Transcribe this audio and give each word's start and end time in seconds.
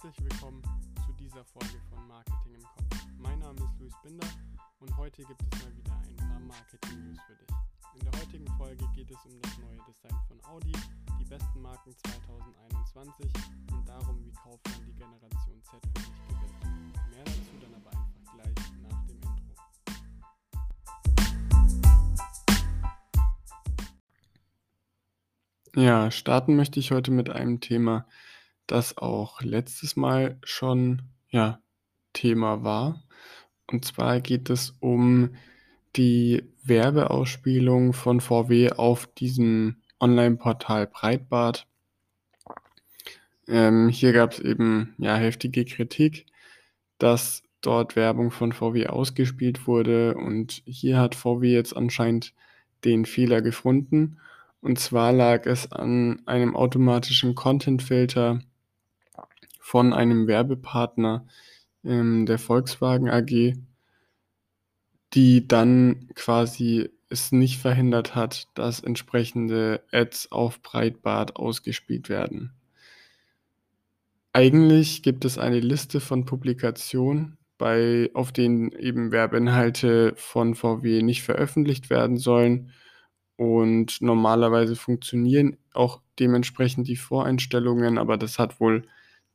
Herzlich 0.00 0.30
willkommen 0.30 0.62
zu 1.04 1.12
dieser 1.14 1.44
Folge 1.44 1.80
von 1.90 2.06
Marketing 2.06 2.54
im 2.54 2.62
Kopf. 2.62 3.04
Mein 3.18 3.40
Name 3.40 3.58
ist 3.58 3.80
Luis 3.80 3.92
Binder 4.04 4.28
und 4.78 4.96
heute 4.96 5.24
gibt 5.24 5.42
es 5.42 5.60
mal 5.60 5.76
wieder 5.76 5.92
ein 5.92 6.16
paar 6.16 6.38
Marketing-News 6.38 7.18
für 7.26 7.34
dich. 7.34 7.48
In 7.98 8.08
der 8.08 8.20
heutigen 8.20 8.46
Folge 8.56 8.84
geht 8.94 9.10
es 9.10 9.16
um 9.24 9.42
das 9.42 9.58
neue 9.58 9.78
Design 9.88 10.16
von 10.28 10.44
Audi, 10.44 10.70
die 11.18 11.24
besten 11.24 11.62
Marken 11.62 11.92
2021 12.06 13.26
und 13.72 13.88
darum, 13.88 14.24
wie 14.24 14.30
Kaufmann 14.34 14.86
die 14.86 14.94
Generation 14.94 15.60
Z 15.64 15.82
für 15.82 15.94
dich 15.94 16.12
gewinnt. 16.28 16.62
Mehr 17.10 17.24
dazu 17.24 17.58
dann 17.60 17.74
aber 17.74 17.90
einfach 17.90 18.22
gleich 18.34 18.54
nach 18.88 19.02
dem 19.04 19.18
Intro. 19.34 19.56
Ja, 25.74 26.12
starten 26.12 26.54
möchte 26.54 26.78
ich 26.78 26.92
heute 26.92 27.10
mit 27.10 27.30
einem 27.30 27.60
Thema, 27.60 28.06
das 28.68 28.96
auch 28.96 29.42
letztes 29.42 29.96
Mal 29.96 30.38
schon 30.44 31.02
ja, 31.30 31.60
Thema 32.12 32.62
war. 32.62 33.02
Und 33.66 33.84
zwar 33.84 34.20
geht 34.20 34.48
es 34.50 34.76
um 34.80 35.30
die 35.96 36.44
Werbeausspielung 36.62 37.92
von 37.92 38.20
VW 38.20 38.72
auf 38.72 39.06
diesem 39.06 39.76
Online-Portal 40.00 40.86
Breitbart. 40.86 41.66
Ähm, 43.48 43.88
hier 43.88 44.12
gab 44.12 44.32
es 44.32 44.40
eben 44.40 44.94
ja 44.98 45.16
heftige 45.16 45.64
Kritik, 45.64 46.26
dass 46.98 47.42
dort 47.60 47.96
Werbung 47.96 48.30
von 48.30 48.52
VW 48.52 48.86
ausgespielt 48.86 49.66
wurde 49.66 50.14
und 50.14 50.62
hier 50.64 50.98
hat 50.98 51.14
VW 51.14 51.52
jetzt 51.52 51.76
anscheinend 51.76 52.34
den 52.84 53.04
Fehler 53.04 53.42
gefunden. 53.42 54.18
Und 54.60 54.78
zwar 54.78 55.12
lag 55.12 55.46
es 55.46 55.72
an 55.72 56.22
einem 56.26 56.54
automatischen 56.54 57.34
Content-Filter, 57.34 58.40
von 59.68 59.92
einem 59.92 60.26
Werbepartner 60.26 61.26
ähm, 61.84 62.24
der 62.24 62.38
Volkswagen 62.38 63.10
AG, 63.10 63.52
die 65.12 65.46
dann 65.46 66.08
quasi 66.14 66.88
es 67.10 67.32
nicht 67.32 67.58
verhindert 67.58 68.14
hat, 68.14 68.48
dass 68.54 68.80
entsprechende 68.80 69.82
Ads 69.92 70.32
auf 70.32 70.62
Breitbart 70.62 71.36
ausgespielt 71.36 72.08
werden. 72.08 72.54
Eigentlich 74.32 75.02
gibt 75.02 75.26
es 75.26 75.36
eine 75.36 75.60
Liste 75.60 76.00
von 76.00 76.24
Publikationen, 76.24 77.36
bei, 77.58 78.08
auf 78.14 78.32
denen 78.32 78.72
eben 78.72 79.12
Werbeinhalte 79.12 80.14
von 80.16 80.54
VW 80.54 81.02
nicht 81.02 81.22
veröffentlicht 81.22 81.90
werden 81.90 82.16
sollen. 82.16 82.70
Und 83.36 84.00
normalerweise 84.00 84.76
funktionieren 84.76 85.58
auch 85.74 86.00
dementsprechend 86.18 86.88
die 86.88 86.96
Voreinstellungen, 86.96 87.98
aber 87.98 88.16
das 88.16 88.38
hat 88.38 88.60
wohl 88.60 88.86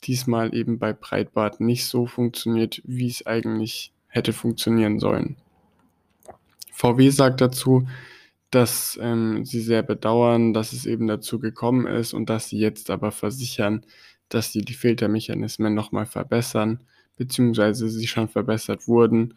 diesmal 0.07 0.53
eben 0.55 0.79
bei 0.79 0.93
Breitbart 0.93 1.59
nicht 1.59 1.85
so 1.85 2.05
funktioniert, 2.05 2.81
wie 2.85 3.07
es 3.07 3.25
eigentlich 3.25 3.91
hätte 4.07 4.33
funktionieren 4.33 4.99
sollen. 4.99 5.37
VW 6.71 7.09
sagt 7.09 7.41
dazu, 7.41 7.87
dass 8.51 8.99
ähm, 9.01 9.45
sie 9.45 9.61
sehr 9.61 9.81
bedauern, 9.81 10.53
dass 10.53 10.73
es 10.73 10.85
eben 10.85 11.07
dazu 11.07 11.39
gekommen 11.39 11.87
ist 11.87 12.13
und 12.13 12.29
dass 12.29 12.49
sie 12.49 12.59
jetzt 12.59 12.89
aber 12.91 13.11
versichern, 13.11 13.83
dass 14.29 14.51
sie 14.51 14.61
die 14.61 14.75
Filtermechanismen 14.75 15.73
nochmal 15.73 16.05
verbessern, 16.05 16.79
beziehungsweise 17.17 17.89
sie 17.89 18.07
schon 18.07 18.27
verbessert 18.27 18.87
wurden 18.87 19.35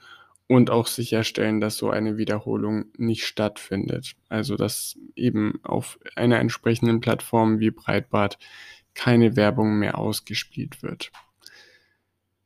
und 0.49 0.71
auch 0.71 0.87
sicherstellen, 0.87 1.61
dass 1.61 1.77
so 1.77 1.91
eine 1.91 2.19
Wiederholung 2.19 2.87
nicht 2.97 3.25
stattfindet. 3.25 4.15
Also 4.29 4.57
dass 4.57 4.97
eben 5.15 5.61
auf 5.63 5.99
einer 6.15 6.39
entsprechenden 6.39 7.01
Plattform 7.01 7.59
wie 7.59 7.71
Breitbart 7.71 8.39
keine 8.97 9.37
Werbung 9.37 9.79
mehr 9.79 9.99
ausgespielt 9.99 10.83
wird. 10.83 11.13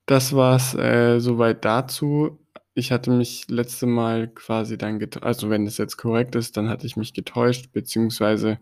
Das 0.04 0.34
war's 0.34 0.74
äh, 0.74 1.20
soweit 1.20 1.64
dazu. 1.64 2.38
Ich 2.74 2.92
hatte 2.92 3.12
mich 3.12 3.48
letzte 3.48 3.86
Mal 3.86 4.28
quasi 4.28 4.76
dann 4.76 4.98
getäuscht, 4.98 5.24
also 5.24 5.50
wenn 5.50 5.66
es 5.66 5.78
jetzt 5.78 5.96
korrekt 5.96 6.34
ist, 6.34 6.56
dann 6.56 6.68
hatte 6.68 6.86
ich 6.86 6.96
mich 6.96 7.14
getäuscht, 7.14 7.72
beziehungsweise 7.72 8.58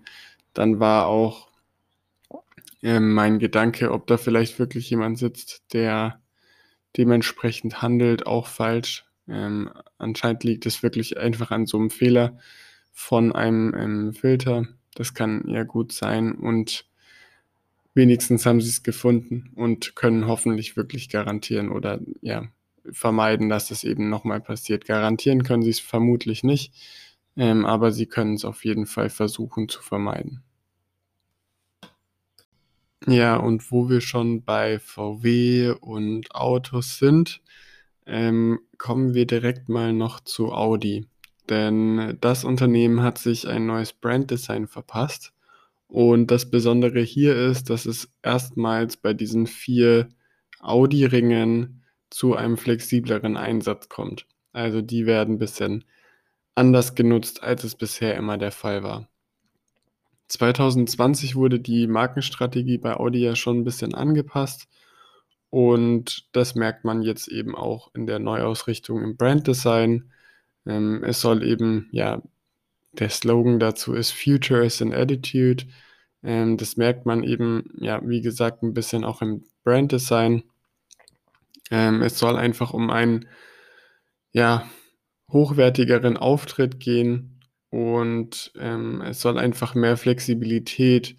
dann 0.54 0.80
war 0.80 1.06
auch 1.06 1.48
äh, 2.82 3.00
mein 3.00 3.38
Gedanke, 3.38 3.90
ob 3.92 4.06
da 4.06 4.16
vielleicht 4.16 4.58
wirklich 4.58 4.90
jemand 4.90 5.18
sitzt, 5.18 5.72
der 5.72 6.20
dementsprechend 6.96 7.82
handelt, 7.82 8.26
auch 8.26 8.46
falsch. 8.46 9.06
Ähm, 9.26 9.70
anscheinend 9.98 10.44
liegt 10.44 10.66
es 10.66 10.82
wirklich 10.82 11.18
einfach 11.18 11.50
an 11.50 11.66
so 11.66 11.78
einem 11.78 11.90
Fehler 11.90 12.38
von 12.92 13.32
einem 13.32 13.74
ähm, 13.74 14.12
Filter. 14.12 14.66
Das 14.94 15.14
kann 15.14 15.44
ja 15.48 15.64
gut 15.64 15.92
sein 15.92 16.32
und 16.32 16.87
wenigstens 17.98 18.46
haben 18.46 18.60
sie 18.60 18.70
es 18.70 18.82
gefunden 18.84 19.50
und 19.56 19.96
können 19.96 20.28
hoffentlich 20.28 20.76
wirklich 20.76 21.10
garantieren 21.10 21.68
oder 21.68 22.00
ja, 22.22 22.44
vermeiden, 22.90 23.48
dass 23.48 23.72
es 23.72 23.82
eben 23.84 24.08
nochmal 24.08 24.40
passiert. 24.40 24.86
Garantieren 24.86 25.42
können 25.42 25.64
sie 25.64 25.70
es 25.70 25.80
vermutlich 25.80 26.44
nicht, 26.44 26.72
ähm, 27.36 27.66
aber 27.66 27.90
sie 27.90 28.06
können 28.06 28.34
es 28.34 28.44
auf 28.44 28.64
jeden 28.64 28.86
Fall 28.86 29.10
versuchen 29.10 29.68
zu 29.68 29.82
vermeiden. 29.82 30.44
Ja, 33.06 33.36
und 33.36 33.70
wo 33.72 33.88
wir 33.90 34.00
schon 34.00 34.44
bei 34.44 34.78
VW 34.78 35.70
und 35.80 36.34
Autos 36.34 36.98
sind, 36.98 37.42
ähm, 38.06 38.60
kommen 38.78 39.14
wir 39.14 39.26
direkt 39.26 39.68
mal 39.68 39.92
noch 39.92 40.20
zu 40.20 40.52
Audi. 40.52 41.06
Denn 41.50 42.16
das 42.20 42.44
Unternehmen 42.44 43.02
hat 43.02 43.18
sich 43.18 43.48
ein 43.48 43.66
neues 43.66 43.92
Branddesign 43.92 44.68
verpasst 44.68 45.32
und 45.88 46.30
das 46.30 46.50
Besondere 46.50 47.00
hier 47.00 47.34
ist, 47.34 47.70
dass 47.70 47.86
es 47.86 48.12
erstmals 48.22 48.96
bei 48.96 49.14
diesen 49.14 49.46
vier 49.46 50.08
Audi-Ringen 50.60 51.82
zu 52.10 52.34
einem 52.36 52.56
flexibleren 52.56 53.36
Einsatz 53.36 53.88
kommt. 53.88 54.26
Also 54.52 54.82
die 54.82 55.06
werden 55.06 55.36
ein 55.36 55.38
bisschen 55.38 55.84
anders 56.54 56.94
genutzt, 56.94 57.42
als 57.42 57.64
es 57.64 57.74
bisher 57.74 58.16
immer 58.16 58.38
der 58.38 58.52
Fall 58.52 58.82
war. 58.82 59.08
2020 60.28 61.36
wurde 61.36 61.58
die 61.58 61.86
Markenstrategie 61.86 62.78
bei 62.78 62.94
Audi 62.96 63.20
ja 63.20 63.34
schon 63.34 63.60
ein 63.60 63.64
bisschen 63.64 63.94
angepasst 63.94 64.68
und 65.50 66.28
das 66.32 66.54
merkt 66.54 66.84
man 66.84 67.02
jetzt 67.02 67.28
eben 67.28 67.54
auch 67.54 67.90
in 67.94 68.06
der 68.06 68.18
Neuausrichtung 68.18 69.02
im 69.02 69.16
Branddesign. 69.16 70.12
Ähm, 70.66 71.02
es 71.04 71.20
soll 71.22 71.42
eben 71.42 71.88
ja 71.92 72.22
der 72.92 73.10
Slogan 73.10 73.58
dazu 73.58 73.94
ist 73.94 74.12
Future 74.12 74.64
is 74.64 74.82
an 74.82 74.92
Attitude. 74.92 75.64
Ähm, 76.22 76.56
das 76.56 76.76
merkt 76.76 77.06
man 77.06 77.22
eben, 77.22 77.70
ja, 77.78 78.00
wie 78.04 78.20
gesagt, 78.20 78.62
ein 78.62 78.74
bisschen 78.74 79.04
auch 79.04 79.22
im 79.22 79.44
Branddesign. 79.64 80.42
Ähm, 81.70 82.02
es 82.02 82.18
soll 82.18 82.36
einfach 82.36 82.72
um 82.72 82.90
einen, 82.90 83.28
ja, 84.32 84.68
hochwertigeren 85.30 86.16
Auftritt 86.16 86.80
gehen 86.80 87.40
und 87.70 88.52
ähm, 88.58 89.02
es 89.02 89.20
soll 89.20 89.38
einfach 89.38 89.74
mehr 89.74 89.96
Flexibilität 89.96 91.16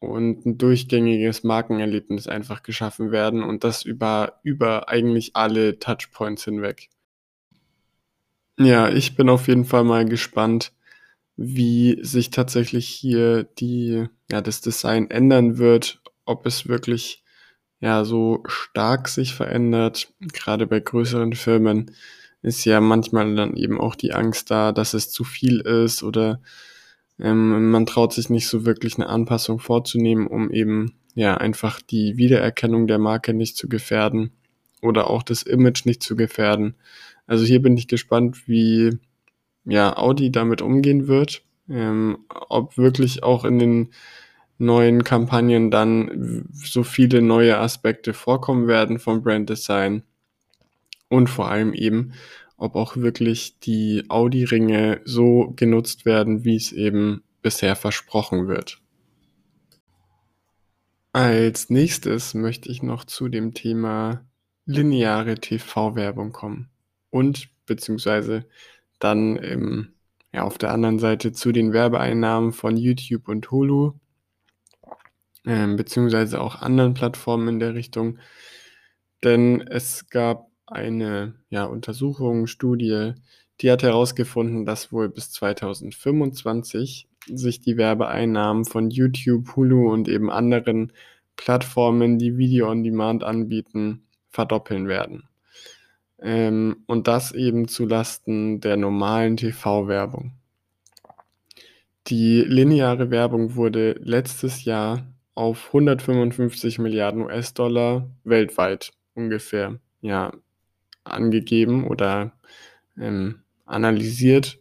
und 0.00 0.44
ein 0.44 0.58
durchgängiges 0.58 1.44
Markenerlebnis 1.44 2.26
einfach 2.26 2.62
geschaffen 2.62 3.12
werden 3.12 3.42
und 3.42 3.64
das 3.64 3.84
über, 3.84 4.40
über 4.42 4.88
eigentlich 4.88 5.36
alle 5.36 5.78
Touchpoints 5.78 6.44
hinweg. 6.44 6.88
Ja, 8.58 8.88
ich 8.88 9.16
bin 9.16 9.28
auf 9.28 9.48
jeden 9.48 9.64
Fall 9.64 9.84
mal 9.84 10.04
gespannt, 10.04 10.72
wie 11.36 11.98
sich 12.02 12.30
tatsächlich 12.30 12.88
hier 12.88 13.44
die, 13.44 14.06
ja, 14.30 14.40
das 14.40 14.60
Design 14.60 15.10
ändern 15.10 15.58
wird, 15.58 16.00
ob 16.24 16.46
es 16.46 16.68
wirklich 16.68 17.24
ja 17.80 18.04
so 18.04 18.42
stark 18.46 19.08
sich 19.08 19.34
verändert. 19.34 20.12
Gerade 20.32 20.66
bei 20.66 20.80
größeren 20.80 21.32
Firmen 21.34 21.90
ist 22.42 22.64
ja 22.64 22.80
manchmal 22.80 23.34
dann 23.34 23.56
eben 23.56 23.80
auch 23.80 23.94
die 23.94 24.12
Angst 24.12 24.50
da, 24.50 24.72
dass 24.72 24.94
es 24.94 25.10
zu 25.10 25.24
viel 25.24 25.60
ist 25.60 26.02
oder 26.02 26.40
ähm, 27.18 27.70
man 27.70 27.86
traut 27.86 28.12
sich 28.12 28.30
nicht 28.30 28.48
so 28.48 28.64
wirklich 28.64 28.96
eine 28.96 29.08
Anpassung 29.08 29.58
vorzunehmen, 29.58 30.26
um 30.26 30.50
eben 30.50 30.94
ja 31.14 31.36
einfach 31.36 31.80
die 31.80 32.16
Wiedererkennung 32.16 32.86
der 32.86 32.98
Marke 32.98 33.34
nicht 33.34 33.56
zu 33.56 33.68
gefährden 33.68 34.32
oder 34.82 35.08
auch 35.10 35.22
das 35.22 35.42
Image 35.42 35.86
nicht 35.86 36.02
zu 36.02 36.16
gefährden. 36.16 36.74
Also 37.26 37.44
hier 37.44 37.62
bin 37.62 37.76
ich 37.76 37.88
gespannt, 37.88 38.46
wie 38.48 38.98
ja, 39.64 39.96
Audi 39.96 40.30
damit 40.30 40.62
umgehen 40.62 41.08
wird. 41.08 41.42
Ähm, 41.68 42.18
ob 42.28 42.76
wirklich 42.76 43.22
auch 43.22 43.44
in 43.44 43.58
den 43.58 43.90
neuen 44.58 45.02
Kampagnen 45.02 45.70
dann 45.70 46.46
so 46.52 46.84
viele 46.84 47.22
neue 47.22 47.58
Aspekte 47.58 48.12
vorkommen 48.12 48.68
werden 48.68 48.98
vom 48.98 49.22
Brand 49.22 49.48
Design 49.48 50.02
und 51.08 51.28
vor 51.28 51.50
allem 51.50 51.72
eben, 51.72 52.12
ob 52.56 52.76
auch 52.76 52.96
wirklich 52.96 53.58
die 53.60 54.04
Audi-Ringe 54.08 55.00
so 55.04 55.52
genutzt 55.56 56.04
werden, 56.04 56.44
wie 56.44 56.56
es 56.56 56.72
eben 56.72 57.22
bisher 57.42 57.76
versprochen 57.76 58.46
wird. 58.48 58.80
Als 61.12 61.70
nächstes 61.70 62.34
möchte 62.34 62.68
ich 62.70 62.82
noch 62.82 63.04
zu 63.04 63.28
dem 63.28 63.54
Thema 63.54 64.24
lineare 64.66 65.36
TV-Werbung 65.36 66.32
kommen 66.32 66.70
und 67.10 67.48
beziehungsweise 67.66 68.46
dann 69.04 69.38
ähm, 69.42 69.94
ja, 70.32 70.42
auf 70.42 70.58
der 70.58 70.72
anderen 70.72 70.98
Seite 70.98 71.32
zu 71.32 71.52
den 71.52 71.72
Werbeeinnahmen 71.72 72.52
von 72.52 72.76
YouTube 72.76 73.28
und 73.28 73.50
Hulu. 73.50 73.92
ähm, 75.46 75.76
beziehungsweise 75.76 76.40
auch 76.40 76.62
anderen 76.62 76.94
Plattformen 76.94 77.48
in 77.48 77.58
der 77.60 77.74
Richtung. 77.74 78.18
Denn 79.22 79.60
es 79.60 80.08
gab 80.08 80.50
eine 80.66 81.34
ja, 81.50 81.64
Untersuchung, 81.64 82.46
Studie, 82.46 83.12
die 83.60 83.70
hat 83.70 83.82
herausgefunden, 83.82 84.64
dass 84.66 84.92
wohl 84.92 85.08
bis 85.08 85.30
2025 85.32 87.08
sich 87.26 87.60
die 87.60 87.76
Werbeeinnahmen 87.76 88.64
von 88.64 88.90
YouTube, 88.90 89.56
Hulu 89.56 89.92
und 89.92 90.08
eben 90.08 90.30
anderen 90.30 90.92
Plattformen, 91.36 92.18
die 92.18 92.36
Video 92.38 92.70
on 92.70 92.82
Demand 92.82 93.24
anbieten, 93.24 94.06
verdoppeln 94.30 94.88
werden. 94.88 95.28
Ähm, 96.24 96.78
und 96.86 97.06
das 97.06 97.32
eben 97.32 97.68
zu 97.68 97.84
Lasten 97.84 98.60
der 98.60 98.78
normalen 98.78 99.36
TV-Werbung. 99.36 100.32
Die 102.06 102.40
lineare 102.40 103.10
Werbung 103.10 103.56
wurde 103.56 103.92
letztes 104.02 104.64
Jahr 104.64 105.06
auf 105.34 105.66
155 105.68 106.78
Milliarden 106.78 107.22
US-Dollar 107.22 108.08
weltweit 108.24 108.92
ungefähr 109.14 109.78
ja, 110.00 110.32
angegeben 111.04 111.86
oder 111.86 112.32
ähm, 112.98 113.40
analysiert. 113.66 114.58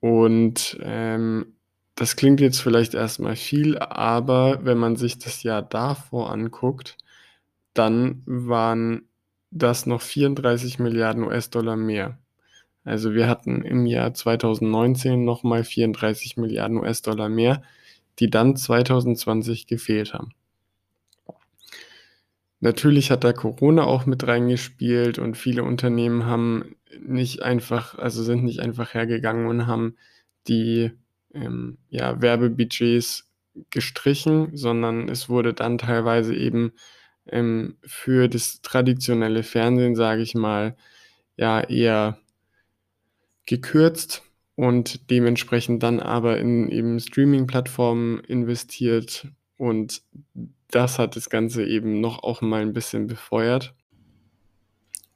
Und 0.00 0.78
ähm, 0.82 1.54
das 1.94 2.16
klingt 2.16 2.40
jetzt 2.40 2.60
vielleicht 2.60 2.92
erstmal 2.94 3.36
viel, 3.36 3.78
aber 3.78 4.64
wenn 4.64 4.78
man 4.78 4.96
sich 4.96 5.18
das 5.18 5.42
Jahr 5.42 5.62
davor 5.62 6.32
anguckt, 6.32 6.98
dann 7.74 8.22
waren 8.26 9.08
das 9.52 9.86
noch 9.86 10.00
34 10.00 10.78
Milliarden 10.78 11.24
US-Dollar 11.24 11.76
mehr. 11.76 12.18
Also 12.84 13.14
wir 13.14 13.28
hatten 13.28 13.62
im 13.62 13.86
Jahr 13.86 14.12
2019 14.12 15.24
nochmal 15.24 15.62
34 15.62 16.36
Milliarden 16.36 16.78
US-Dollar 16.78 17.28
mehr, 17.28 17.62
die 18.18 18.28
dann 18.28 18.56
2020 18.56 19.66
gefehlt 19.66 20.14
haben. 20.14 20.30
Natürlich 22.60 23.10
hat 23.10 23.24
da 23.24 23.32
Corona 23.32 23.84
auch 23.84 24.06
mit 24.06 24.26
reingespielt 24.26 25.18
und 25.18 25.36
viele 25.36 25.64
Unternehmen 25.64 26.26
haben 26.26 26.76
nicht 27.00 27.42
einfach, 27.42 27.98
also 27.98 28.22
sind 28.22 28.44
nicht 28.44 28.60
einfach 28.60 28.94
hergegangen 28.94 29.46
und 29.46 29.66
haben 29.66 29.96
die 30.48 30.92
ähm, 31.34 31.78
ja, 31.88 32.20
Werbebudgets 32.20 33.28
gestrichen, 33.70 34.56
sondern 34.56 35.08
es 35.08 35.28
wurde 35.28 35.54
dann 35.54 35.78
teilweise 35.78 36.34
eben 36.34 36.72
ähm, 37.26 37.76
für 37.82 38.28
das 38.28 38.62
traditionelle 38.62 39.42
Fernsehen, 39.42 39.94
sage 39.94 40.22
ich 40.22 40.34
mal, 40.34 40.76
ja 41.36 41.60
eher 41.60 42.18
gekürzt 43.46 44.22
und 44.54 45.10
dementsprechend 45.10 45.82
dann 45.82 46.00
aber 46.00 46.38
in 46.38 46.68
eben 46.68 47.00
Streaming-Plattformen 47.00 48.20
investiert 48.20 49.28
und 49.56 50.02
das 50.70 50.98
hat 50.98 51.16
das 51.16 51.30
Ganze 51.30 51.64
eben 51.64 52.00
noch 52.00 52.22
auch 52.22 52.40
mal 52.40 52.62
ein 52.62 52.72
bisschen 52.72 53.06
befeuert. 53.06 53.74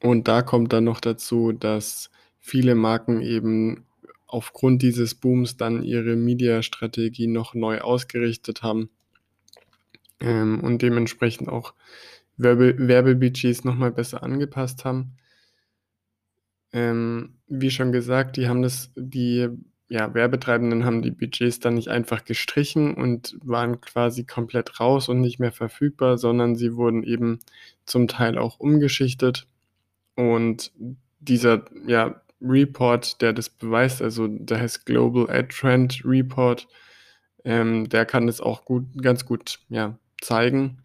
Und 0.01 0.27
da 0.27 0.43
kommt 0.43 0.71
dann 0.73 0.83
noch 0.83 0.99
dazu, 0.99 1.51
dass 1.51 2.11
viele 2.39 2.75
Marken 2.75 3.21
eben 3.21 3.85
aufgrund 4.27 4.83
dieses 4.83 5.15
Booms 5.15 5.57
dann 5.57 5.83
ihre 5.83 6.15
Media-Strategie 6.15 7.27
noch 7.27 7.55
neu 7.55 7.79
ausgerichtet 7.79 8.61
haben 8.61 8.89
ähm, 10.19 10.59
und 10.61 10.81
dementsprechend 10.81 11.49
auch 11.49 11.73
Werbe 12.37 12.75
Werbebudgets 12.77 13.63
nochmal 13.63 13.91
besser 13.91 14.23
angepasst 14.23 14.85
haben. 14.85 15.17
Ähm, 16.71 17.39
wie 17.47 17.71
schon 17.71 17.91
gesagt, 17.91 18.37
die 18.37 18.47
haben 18.47 18.61
das, 18.61 18.91
die 18.95 19.49
ja, 19.89 20.13
Werbetreibenden 20.13 20.83
haben 20.83 21.01
die 21.01 21.11
Budgets 21.11 21.59
dann 21.59 21.75
nicht 21.75 21.87
einfach 21.87 22.25
gestrichen 22.25 22.93
und 22.93 23.37
waren 23.41 23.79
quasi 23.79 24.25
komplett 24.25 24.79
raus 24.79 25.07
und 25.07 25.21
nicht 25.21 25.39
mehr 25.39 25.53
verfügbar, 25.53 26.17
sondern 26.17 26.55
sie 26.55 26.75
wurden 26.75 27.03
eben 27.03 27.39
zum 27.85 28.07
Teil 28.07 28.37
auch 28.37 28.59
umgeschichtet. 28.59 29.47
Und 30.15 30.73
dieser 31.19 31.65
ja, 31.85 32.21
Report, 32.41 33.21
der 33.21 33.33
das 33.33 33.49
beweist, 33.49 34.01
also 34.01 34.27
der 34.27 34.59
heißt 34.59 34.85
Global 34.85 35.29
Ad 35.29 35.49
Trend 35.55 36.01
Report, 36.03 36.67
ähm, 37.45 37.87
der 37.87 38.05
kann 38.05 38.27
das 38.27 38.41
auch 38.41 38.65
gut, 38.65 38.85
ganz 39.01 39.25
gut 39.25 39.59
ja, 39.69 39.97
zeigen. 40.21 40.79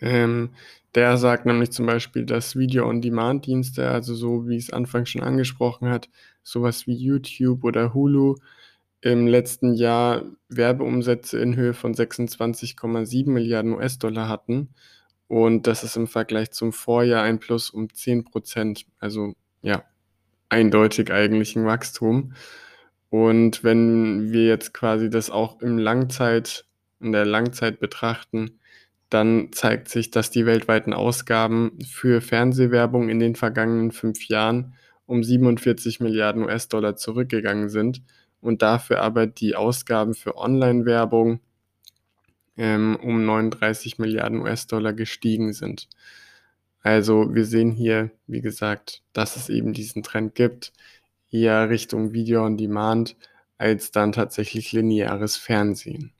Ähm, 0.00 0.50
der 0.94 1.16
sagt 1.16 1.46
nämlich 1.46 1.72
zum 1.72 1.86
Beispiel, 1.86 2.24
dass 2.24 2.56
Video-on-Demand-Dienste, 2.56 3.90
also 3.90 4.14
so 4.14 4.48
wie 4.48 4.56
es 4.56 4.72
Anfang 4.72 5.06
schon 5.06 5.22
angesprochen 5.22 5.88
hat, 5.88 6.08
sowas 6.42 6.86
wie 6.86 6.94
YouTube 6.94 7.64
oder 7.64 7.94
Hulu, 7.94 8.36
im 9.00 9.26
letzten 9.26 9.74
Jahr 9.74 10.22
Werbeumsätze 10.48 11.38
in 11.38 11.56
Höhe 11.56 11.74
von 11.74 11.92
26,7 11.92 13.28
Milliarden 13.28 13.72
US-Dollar 13.72 14.28
hatten. 14.28 14.70
Und 15.28 15.66
das 15.66 15.84
ist 15.84 15.96
im 15.96 16.06
Vergleich 16.06 16.52
zum 16.52 16.72
Vorjahr 16.72 17.22
ein 17.22 17.38
Plus 17.38 17.68
um 17.68 17.92
10 17.92 18.24
Prozent. 18.24 18.86
Also 18.98 19.34
ja, 19.62 19.84
eindeutig 20.48 21.12
eigentlich 21.12 21.56
ein 21.56 21.66
Wachstum. 21.66 22.32
Und 23.10 23.62
wenn 23.62 24.32
wir 24.32 24.46
jetzt 24.46 24.72
quasi 24.72 25.10
das 25.10 25.28
auch 25.28 25.60
im 25.60 25.76
Langzeit, 25.76 26.64
in 27.00 27.12
der 27.12 27.24
Langzeit 27.24 27.80
betrachten, 27.80 28.58
dann 29.10 29.52
zeigt 29.52 29.88
sich, 29.88 30.10
dass 30.10 30.30
die 30.30 30.46
weltweiten 30.46 30.92
Ausgaben 30.92 31.78
für 31.84 32.20
Fernsehwerbung 32.20 33.08
in 33.08 33.20
den 33.20 33.36
vergangenen 33.36 33.92
fünf 33.92 34.28
Jahren 34.28 34.74
um 35.06 35.22
47 35.22 36.00
Milliarden 36.00 36.42
US-Dollar 36.42 36.96
zurückgegangen 36.96 37.68
sind 37.68 38.02
und 38.40 38.62
dafür 38.62 39.00
aber 39.00 39.26
die 39.26 39.54
Ausgaben 39.54 40.14
für 40.14 40.36
Online-Werbung 40.36 41.40
ähm, 42.56 42.96
um 43.02 43.24
39 43.24 43.98
Milliarden 43.98 44.40
US-Dollar 44.40 44.92
gestiegen 44.92 45.52
sind. 45.52 45.88
Also 46.82 47.34
wir 47.34 47.44
sehen 47.44 47.70
hier, 47.70 48.10
wie 48.26 48.40
gesagt, 48.40 49.02
dass 49.12 49.36
es 49.36 49.48
eben 49.48 49.72
diesen 49.72 50.02
Trend 50.02 50.34
gibt, 50.34 50.72
eher 51.30 51.70
Richtung 51.70 52.12
Video 52.12 52.44
on 52.44 52.56
Demand 52.56 53.16
als 53.56 53.90
dann 53.90 54.12
tatsächlich 54.12 54.72
lineares 54.72 55.36
Fernsehen. 55.36 56.12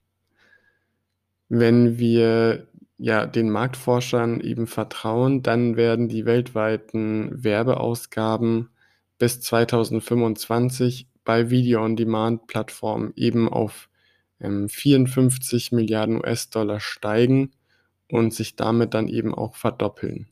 Wenn 1.49 1.99
wir 1.99 2.69
ja, 2.99 3.27
den 3.27 3.51
Marktforschern 3.51 4.41
eben 4.41 4.67
vertrauen, 4.67 5.43
dann 5.43 5.77
werden 5.77 6.09
die 6.09 6.25
weltweiten 6.25 7.43
Werbeausgaben 7.43 8.71
bis 9.19 9.41
2025 9.41 11.09
bei 11.25 11.51
Video-on-Demand-Plattformen 11.51 13.13
eben 13.17 13.49
auf 13.49 13.89
ähm, 14.41 14.69
54 14.69 15.73
Milliarden 15.73 16.17
US-Dollar 16.19 16.81
steigen 16.81 17.53
und 18.11 18.33
sich 18.33 18.57
damit 18.57 18.95
dann 18.95 19.09
eben 19.09 19.35
auch 19.35 19.57
verdoppeln. 19.57 20.29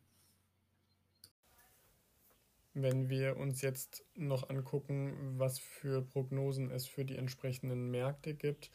Wenn 2.74 3.10
wir 3.10 3.36
uns 3.36 3.60
jetzt 3.60 4.04
noch 4.14 4.48
angucken, 4.48 5.34
was 5.36 5.58
für 5.58 6.00
Prognosen 6.02 6.70
es 6.70 6.86
für 6.86 7.04
die 7.04 7.16
entsprechenden 7.16 7.90
Märkte 7.90 8.34
gibt, 8.34 8.70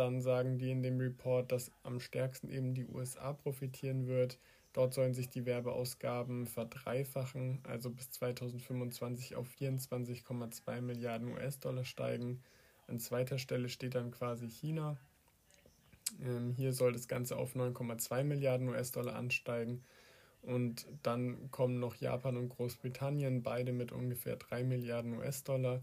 dann 0.00 0.20
sagen 0.20 0.58
die 0.58 0.70
in 0.70 0.82
dem 0.82 0.98
Report, 0.98 1.52
dass 1.52 1.70
am 1.82 2.00
stärksten 2.00 2.50
eben 2.50 2.74
die 2.74 2.86
USA 2.86 3.34
profitieren 3.34 4.06
wird. 4.06 4.38
Dort 4.72 4.94
sollen 4.94 5.14
sich 5.14 5.28
die 5.28 5.46
Werbeausgaben 5.46 6.46
verdreifachen, 6.46 7.60
also 7.64 7.90
bis 7.90 8.10
2025 8.10 9.36
auf 9.36 9.46
24,2 9.60 10.80
Milliarden 10.80 11.28
US-Dollar 11.32 11.84
steigen. 11.84 12.42
An 12.86 12.98
zweiter 12.98 13.38
Stelle 13.38 13.68
steht 13.68 13.94
dann 13.94 14.10
quasi 14.10 14.48
China. 14.48 14.96
Ähm, 16.24 16.54
hier 16.56 16.72
soll 16.72 16.92
das 16.92 17.06
Ganze 17.06 17.36
auf 17.36 17.54
9,2 17.54 18.24
Milliarden 18.24 18.68
US-Dollar 18.68 19.16
ansteigen. 19.16 19.82
Und 20.42 20.86
dann 21.02 21.50
kommen 21.50 21.78
noch 21.78 21.96
Japan 21.96 22.36
und 22.36 22.48
Großbritannien, 22.48 23.42
beide 23.42 23.72
mit 23.72 23.92
ungefähr 23.92 24.36
3 24.36 24.64
Milliarden 24.64 25.18
US-Dollar. 25.18 25.82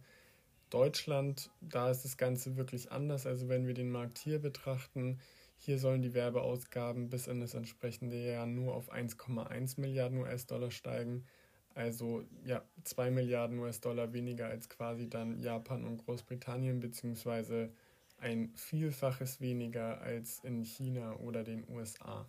Deutschland, 0.70 1.50
da 1.62 1.90
ist 1.90 2.04
das 2.04 2.18
Ganze 2.18 2.58
wirklich 2.58 2.92
anders. 2.92 3.26
Also 3.26 3.50
wenn 3.50 3.68
wir 3.68 3.74
den 3.74 3.92
Markt 3.92 4.18
hier 4.18 4.40
betrachten, 4.40 5.20
hier 5.58 5.80
sollen 5.80 6.02
die 6.02 6.14
Werbeausgaben 6.14 7.10
bis 7.10 7.28
in 7.28 7.40
das 7.40 7.54
entsprechende 7.54 8.18
Jahr 8.18 8.46
nur 8.46 8.76
auf 8.76 8.92
1,1 8.92 9.80
Milliarden 9.80 10.20
US-Dollar 10.20 10.72
steigen. 10.72 11.26
Also 11.74 12.24
ja, 12.44 12.64
2 12.84 13.12
Milliarden 13.12 13.60
US-Dollar 13.60 14.14
weniger 14.14 14.48
als 14.48 14.70
quasi 14.70 15.10
dann 15.10 15.40
Japan 15.40 15.84
und 15.84 16.06
Großbritannien, 16.06 16.80
beziehungsweise 16.80 17.72
ein 18.18 18.52
Vielfaches 18.56 19.42
weniger 19.42 20.02
als 20.02 20.40
in 20.40 20.64
China 20.64 21.16
oder 21.18 21.44
den 21.44 21.68
USA. 21.70 22.28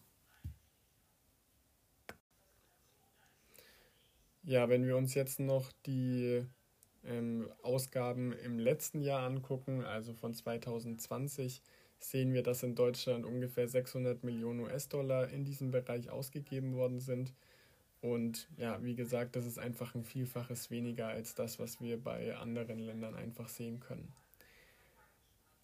Ja, 4.42 4.68
wenn 4.68 4.87
wir 4.87 4.97
uns 4.97 5.14
jetzt 5.14 5.40
noch 5.40 5.73
die 5.87 6.45
ähm, 7.09 7.49
Ausgaben 7.62 8.33
im 8.33 8.59
letzten 8.59 9.00
Jahr 9.00 9.27
angucken, 9.27 9.83
also 9.83 10.12
von 10.12 10.35
2020, 10.35 11.62
sehen 11.99 12.33
wir, 12.33 12.43
dass 12.43 12.62
in 12.62 12.75
Deutschland 12.75 13.27
ungefähr 13.27 13.69
600 13.69 14.23
Millionen 14.23 14.61
US-Dollar 14.61 15.29
in 15.31 15.45
diesem 15.45 15.71
Bereich 15.71 16.11
ausgegeben 16.11 16.75
worden 16.75 17.00
sind. 17.00 17.35
Und 18.00 18.49
ja, 18.57 18.83
wie 18.83 18.95
gesagt, 18.95 19.35
das 19.35 19.45
ist 19.45 19.59
einfach 19.59 19.95
ein 19.95 20.05
Vielfaches 20.05 20.71
weniger 20.71 21.09
als 21.09 21.35
das, 21.35 21.59
was 21.59 21.81
wir 21.81 22.03
bei 22.03 22.37
anderen 22.37 22.79
Ländern 22.79 23.15
einfach 23.15 23.49
sehen 23.49 23.81
können. 23.81 24.12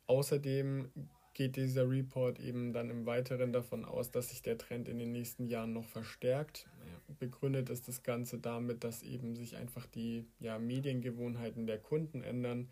Außerdem 0.06 0.90
geht 1.34 1.56
dieser 1.56 1.88
Report 1.88 2.38
eben 2.40 2.72
dann 2.72 2.90
im 2.90 3.06
Weiteren 3.06 3.52
davon 3.52 3.84
aus, 3.84 4.10
dass 4.10 4.30
sich 4.30 4.42
der 4.42 4.58
Trend 4.58 4.88
in 4.88 4.98
den 4.98 5.12
nächsten 5.12 5.46
Jahren 5.46 5.72
noch 5.72 5.84
verstärkt. 5.84 6.68
Begründet 7.18 7.70
ist 7.70 7.88
das 7.88 8.02
Ganze 8.02 8.38
damit, 8.38 8.84
dass 8.84 9.02
eben 9.02 9.34
sich 9.34 9.56
einfach 9.56 9.86
die 9.86 10.24
ja, 10.40 10.58
Mediengewohnheiten 10.58 11.66
der 11.66 11.78
Kunden 11.78 12.22
ändern. 12.22 12.68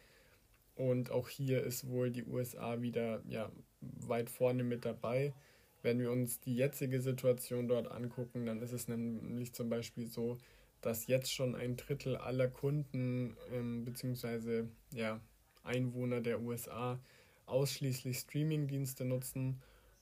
Und 0.74 1.10
auch 1.10 1.28
hier 1.28 1.62
ist 1.62 1.88
wohl 1.88 2.10
die 2.10 2.24
USA 2.24 2.80
wieder 2.80 3.22
ja, 3.26 3.50
weit 3.80 4.30
vorne 4.30 4.64
mit 4.64 4.84
dabei. 4.84 5.34
Wenn 5.82 5.98
wir 5.98 6.10
uns 6.10 6.40
die 6.40 6.54
jetzige 6.54 7.00
Situation 7.00 7.68
dort 7.68 7.90
angucken, 7.90 8.46
dann 8.46 8.62
ist 8.62 8.72
es 8.72 8.88
nämlich 8.88 9.52
zum 9.52 9.68
Beispiel 9.68 10.06
so, 10.06 10.38
dass 10.80 11.06
jetzt 11.06 11.32
schon 11.32 11.54
ein 11.54 11.76
Drittel 11.76 12.16
aller 12.16 12.48
Kunden 12.48 13.36
ähm, 13.52 13.84
bzw. 13.84 14.64
Ja, 14.92 15.20
Einwohner 15.62 16.20
der 16.20 16.40
USA 16.40 17.00
ausschließlich 17.46 18.18
Streaming-Dienste 18.18 19.04
nutzen 19.04 19.60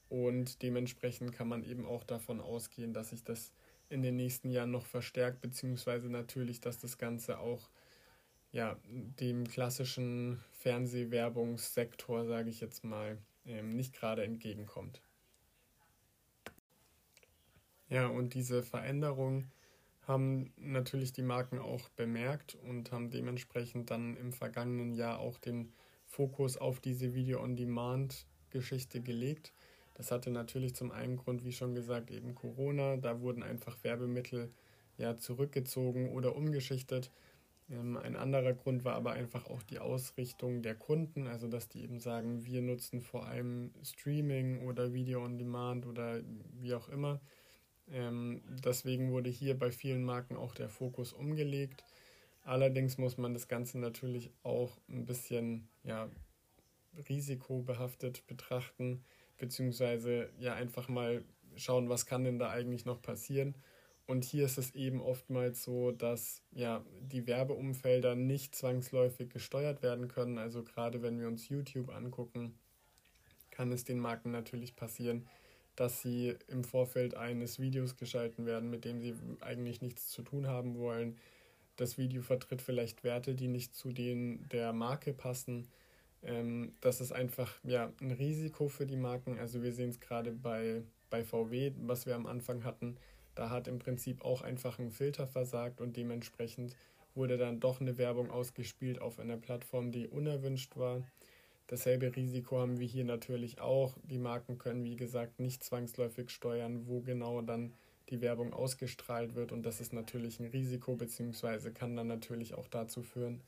und 0.08 0.62
dementsprechend 0.62 1.32
kann 1.32 1.48
man 1.48 1.62
eben 1.62 1.86
auch 1.86 2.04
davon 2.04 2.40
ausgehen, 2.40 2.92
dass 2.92 3.10
sich 3.10 3.24
das 3.24 3.52
in 3.90 4.02
den 4.02 4.16
nächsten 4.16 4.50
Jahren 4.50 4.70
noch 4.70 4.86
verstärkt, 4.86 5.40
beziehungsweise 5.40 6.08
natürlich, 6.08 6.60
dass 6.60 6.78
das 6.78 6.96
Ganze 6.96 7.38
auch 7.38 7.68
ja, 8.52 8.76
dem 8.88 9.46
klassischen 9.46 10.40
Fernsehwerbungssektor, 10.52 12.24
sage 12.24 12.50
ich 12.50 12.60
jetzt 12.60 12.84
mal, 12.84 13.18
ähm, 13.44 13.76
nicht 13.76 13.94
gerade 13.94 14.24
entgegenkommt. 14.24 15.02
Ja, 17.88 18.06
und 18.06 18.34
diese 18.34 18.62
Veränderung 18.62 19.50
haben 20.02 20.52
natürlich 20.56 21.12
die 21.12 21.22
Marken 21.22 21.58
auch 21.58 21.88
bemerkt 21.90 22.54
und 22.54 22.90
haben 22.92 23.10
dementsprechend 23.10 23.90
dann 23.90 24.16
im 24.16 24.32
vergangenen 24.32 24.94
Jahr 24.94 25.18
auch 25.18 25.38
den 25.38 25.72
Fokus 26.04 26.56
auf 26.56 26.80
diese 26.80 27.14
Video-on-Demand-Geschichte 27.14 29.00
gelegt. 29.00 29.52
Das 30.00 30.10
hatte 30.10 30.30
natürlich 30.30 30.74
zum 30.74 30.92
einen 30.92 31.18
Grund, 31.18 31.44
wie 31.44 31.52
schon 31.52 31.74
gesagt, 31.74 32.10
eben 32.10 32.34
Corona. 32.34 32.96
Da 32.96 33.20
wurden 33.20 33.42
einfach 33.42 33.76
Werbemittel 33.84 34.50
ja 34.96 35.18
zurückgezogen 35.18 36.08
oder 36.08 36.34
umgeschichtet. 36.36 37.10
Ähm, 37.68 37.98
ein 37.98 38.16
anderer 38.16 38.54
Grund 38.54 38.82
war 38.82 38.94
aber 38.94 39.12
einfach 39.12 39.44
auch 39.50 39.62
die 39.62 39.78
Ausrichtung 39.78 40.62
der 40.62 40.74
Kunden, 40.74 41.26
also 41.26 41.48
dass 41.48 41.68
die 41.68 41.82
eben 41.82 42.00
sagen, 42.00 42.46
wir 42.46 42.62
nutzen 42.62 43.02
vor 43.02 43.26
allem 43.26 43.72
Streaming 43.82 44.62
oder 44.62 44.94
Video 44.94 45.22
on 45.22 45.36
Demand 45.36 45.84
oder 45.84 46.22
wie 46.58 46.72
auch 46.72 46.88
immer. 46.88 47.20
Ähm, 47.90 48.40
deswegen 48.64 49.12
wurde 49.12 49.28
hier 49.28 49.58
bei 49.58 49.70
vielen 49.70 50.02
Marken 50.02 50.34
auch 50.34 50.54
der 50.54 50.70
Fokus 50.70 51.12
umgelegt. 51.12 51.84
Allerdings 52.42 52.96
muss 52.96 53.18
man 53.18 53.34
das 53.34 53.48
Ganze 53.48 53.78
natürlich 53.78 54.30
auch 54.44 54.78
ein 54.88 55.04
bisschen 55.04 55.68
ja, 55.84 56.08
risikobehaftet 57.06 58.26
betrachten, 58.26 59.04
beziehungsweise 59.40 60.30
ja 60.38 60.54
einfach 60.54 60.88
mal 60.88 61.24
schauen, 61.56 61.88
was 61.88 62.06
kann 62.06 62.22
denn 62.22 62.38
da 62.38 62.50
eigentlich 62.50 62.84
noch 62.84 63.02
passieren. 63.02 63.56
Und 64.06 64.24
hier 64.24 64.44
ist 64.44 64.58
es 64.58 64.74
eben 64.74 65.00
oftmals 65.00 65.64
so, 65.64 65.90
dass 65.90 66.42
ja 66.52 66.84
die 67.00 67.26
Werbeumfelder 67.26 68.14
nicht 68.14 68.54
zwangsläufig 68.54 69.30
gesteuert 69.30 69.82
werden 69.82 70.06
können. 70.06 70.38
Also 70.38 70.62
gerade 70.62 71.02
wenn 71.02 71.18
wir 71.18 71.28
uns 71.28 71.48
YouTube 71.48 71.90
angucken, 71.90 72.54
kann 73.50 73.72
es 73.72 73.84
den 73.84 73.98
Marken 73.98 74.30
natürlich 74.30 74.76
passieren, 74.76 75.28
dass 75.76 76.02
sie 76.02 76.36
im 76.48 76.64
Vorfeld 76.64 77.14
eines 77.14 77.58
Videos 77.58 77.96
geschalten 77.96 78.46
werden, 78.46 78.70
mit 78.70 78.84
dem 78.84 79.00
sie 79.00 79.14
eigentlich 79.40 79.82
nichts 79.82 80.08
zu 80.08 80.22
tun 80.22 80.46
haben 80.46 80.76
wollen 80.76 81.16
das 81.80 81.96
Video 81.96 82.22
vertritt 82.22 82.60
vielleicht 82.60 83.04
Werte, 83.04 83.34
die 83.34 83.48
nicht 83.48 83.74
zu 83.74 83.90
denen 83.90 84.46
der 84.50 84.72
Marke 84.72 85.14
passen. 85.14 85.66
Ähm, 86.22 86.72
das 86.80 87.00
ist 87.00 87.12
einfach 87.12 87.52
ja, 87.64 87.92
ein 88.00 88.10
Risiko 88.10 88.68
für 88.68 88.86
die 88.86 88.96
Marken. 88.96 89.38
Also 89.38 89.62
wir 89.62 89.72
sehen 89.72 89.90
es 89.90 90.00
gerade 90.00 90.32
bei, 90.32 90.82
bei 91.08 91.24
VW, 91.24 91.72
was 91.78 92.06
wir 92.06 92.14
am 92.14 92.26
Anfang 92.26 92.64
hatten. 92.64 92.96
Da 93.34 93.50
hat 93.50 93.68
im 93.68 93.78
Prinzip 93.78 94.24
auch 94.24 94.42
einfach 94.42 94.78
ein 94.78 94.90
Filter 94.90 95.26
versagt 95.26 95.80
und 95.80 95.96
dementsprechend 95.96 96.76
wurde 97.14 97.38
dann 97.38 97.60
doch 97.60 97.80
eine 97.80 97.98
Werbung 97.98 98.30
ausgespielt 98.30 99.00
auf 99.00 99.18
einer 99.18 99.36
Plattform, 99.36 99.92
die 99.92 100.08
unerwünscht 100.08 100.76
war. 100.76 101.02
Dasselbe 101.66 102.14
Risiko 102.16 102.58
haben 102.58 102.80
wir 102.80 102.86
hier 102.86 103.04
natürlich 103.04 103.60
auch. 103.60 103.96
Die 104.02 104.18
Marken 104.18 104.58
können, 104.58 104.84
wie 104.84 104.96
gesagt, 104.96 105.38
nicht 105.38 105.62
zwangsläufig 105.62 106.30
steuern, 106.30 106.86
wo 106.86 107.00
genau 107.00 107.42
dann 107.42 107.72
die 108.10 108.20
Werbung 108.20 108.52
ausgestrahlt 108.52 109.34
wird 109.34 109.52
und 109.52 109.64
das 109.64 109.80
ist 109.80 109.92
natürlich 109.92 110.40
ein 110.40 110.46
Risiko 110.46 110.96
beziehungsweise 110.96 111.72
kann 111.72 111.94
dann 111.94 112.08
natürlich 112.08 112.54
auch 112.54 112.66
dazu 112.66 113.02
führen, 113.02 113.40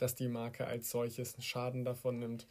dass 0.00 0.14
die 0.14 0.28
Marke 0.28 0.66
als 0.66 0.90
solches 0.90 1.34
einen 1.34 1.42
Schaden 1.42 1.84
davon 1.84 2.18
nimmt, 2.18 2.46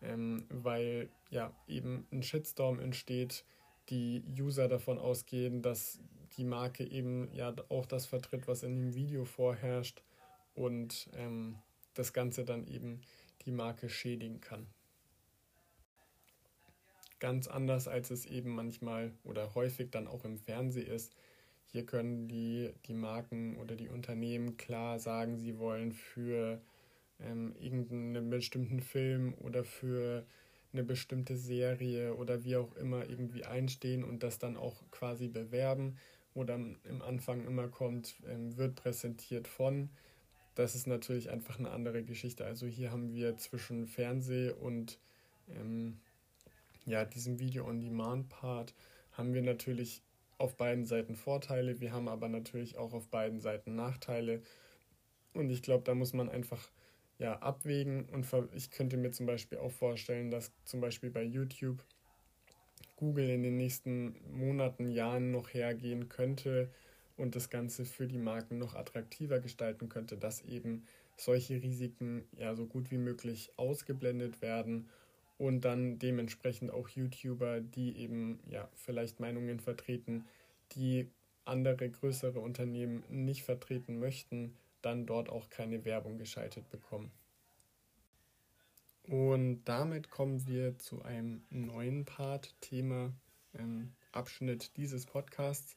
ähm, 0.00 0.46
weil 0.48 1.08
ja 1.30 1.52
eben 1.66 2.06
ein 2.12 2.22
Shitstorm 2.22 2.78
entsteht, 2.78 3.44
die 3.88 4.22
User 4.38 4.68
davon 4.68 4.98
ausgehen, 4.98 5.62
dass 5.62 5.98
die 6.36 6.44
Marke 6.44 6.84
eben 6.84 7.32
ja 7.32 7.54
auch 7.68 7.86
das 7.86 8.06
vertritt, 8.06 8.46
was 8.48 8.62
in 8.62 8.76
dem 8.76 8.94
Video 8.94 9.24
vorherrscht 9.24 10.02
und 10.54 11.10
ähm, 11.14 11.56
das 11.94 12.12
Ganze 12.12 12.44
dann 12.44 12.66
eben 12.66 13.00
die 13.44 13.52
Marke 13.52 13.88
schädigen 13.88 14.40
kann. 14.40 14.66
Ganz 17.18 17.46
anders, 17.46 17.86
als 17.86 18.10
es 18.10 18.26
eben 18.26 18.54
manchmal 18.54 19.12
oder 19.24 19.54
häufig 19.54 19.90
dann 19.90 20.08
auch 20.08 20.24
im 20.24 20.38
Fernsehen 20.38 20.88
ist. 20.88 21.14
Hier 21.66 21.86
können 21.86 22.28
die, 22.28 22.72
die 22.86 22.94
Marken 22.94 23.56
oder 23.56 23.76
die 23.76 23.88
Unternehmen 23.88 24.56
klar 24.56 24.98
sagen, 24.98 25.38
sie 25.38 25.58
wollen 25.58 25.92
für 25.92 26.60
ähm, 27.24 27.54
irgendeinen 27.58 28.30
bestimmten 28.30 28.80
Film 28.80 29.34
oder 29.34 29.64
für 29.64 30.26
eine 30.72 30.84
bestimmte 30.84 31.36
Serie 31.36 32.14
oder 32.14 32.44
wie 32.44 32.56
auch 32.56 32.74
immer 32.76 33.08
irgendwie 33.08 33.44
einstehen 33.44 34.04
und 34.04 34.22
das 34.22 34.38
dann 34.38 34.56
auch 34.56 34.82
quasi 34.90 35.28
bewerben, 35.28 35.96
dann 36.34 36.78
im 36.84 37.02
Anfang 37.02 37.44
immer 37.44 37.68
kommt, 37.68 38.16
ähm, 38.26 38.56
wird 38.56 38.74
präsentiert 38.74 39.48
von. 39.48 39.90
Das 40.54 40.74
ist 40.74 40.86
natürlich 40.86 41.30
einfach 41.30 41.58
eine 41.58 41.70
andere 41.70 42.02
Geschichte. 42.02 42.44
Also 42.44 42.66
hier 42.66 42.90
haben 42.90 43.12
wir 43.12 43.36
zwischen 43.36 43.86
Fernseh 43.86 44.50
und 44.50 44.98
ähm, 45.48 45.98
ja, 46.86 47.04
diesem 47.04 47.38
Video-on-Demand-Part 47.38 48.74
haben 49.12 49.34
wir 49.34 49.42
natürlich 49.42 50.02
auf 50.38 50.56
beiden 50.56 50.86
Seiten 50.86 51.14
Vorteile, 51.14 51.80
wir 51.80 51.92
haben 51.92 52.08
aber 52.08 52.28
natürlich 52.28 52.76
auch 52.76 52.92
auf 52.92 53.08
beiden 53.08 53.40
Seiten 53.40 53.76
Nachteile. 53.76 54.42
Und 55.34 55.50
ich 55.50 55.62
glaube, 55.62 55.84
da 55.84 55.94
muss 55.94 56.12
man 56.12 56.28
einfach 56.28 56.68
ja, 57.22 57.38
abwägen. 57.38 58.06
Und 58.06 58.26
ich 58.52 58.70
könnte 58.72 58.96
mir 58.96 59.12
zum 59.12 59.26
Beispiel 59.26 59.58
auch 59.58 59.70
vorstellen, 59.70 60.30
dass 60.30 60.50
zum 60.64 60.80
Beispiel 60.80 61.10
bei 61.10 61.22
YouTube 61.22 61.84
Google 62.96 63.30
in 63.30 63.44
den 63.44 63.56
nächsten 63.56 64.16
Monaten, 64.32 64.90
Jahren 64.90 65.30
noch 65.30 65.54
hergehen 65.54 66.08
könnte 66.08 66.68
und 67.16 67.36
das 67.36 67.48
Ganze 67.48 67.84
für 67.84 68.08
die 68.08 68.18
Marken 68.18 68.58
noch 68.58 68.74
attraktiver 68.74 69.38
gestalten 69.38 69.88
könnte, 69.88 70.16
dass 70.16 70.42
eben 70.42 70.84
solche 71.16 71.62
Risiken 71.62 72.24
ja 72.36 72.56
so 72.56 72.66
gut 72.66 72.90
wie 72.90 72.98
möglich 72.98 73.52
ausgeblendet 73.56 74.42
werden 74.42 74.88
und 75.38 75.64
dann 75.64 76.00
dementsprechend 76.00 76.72
auch 76.72 76.88
YouTuber, 76.88 77.60
die 77.60 77.96
eben 77.98 78.40
ja 78.48 78.68
vielleicht 78.74 79.20
Meinungen 79.20 79.60
vertreten, 79.60 80.24
die 80.72 81.08
andere 81.44 81.88
größere 81.88 82.40
Unternehmen 82.40 83.04
nicht 83.08 83.44
vertreten 83.44 84.00
möchten, 84.00 84.56
dann 84.82 85.06
dort 85.06 85.28
auch 85.28 85.48
keine 85.48 85.84
Werbung 85.84 86.18
geschaltet 86.18 86.68
bekommen. 86.70 87.10
Und 89.04 89.64
damit 89.64 90.10
kommen 90.10 90.46
wir 90.46 90.78
zu 90.78 91.02
einem 91.02 91.42
neuen 91.50 92.04
Part, 92.04 92.54
Thema, 92.60 93.12
ähm, 93.54 93.92
Abschnitt 94.12 94.76
dieses 94.76 95.06
Podcasts. 95.06 95.76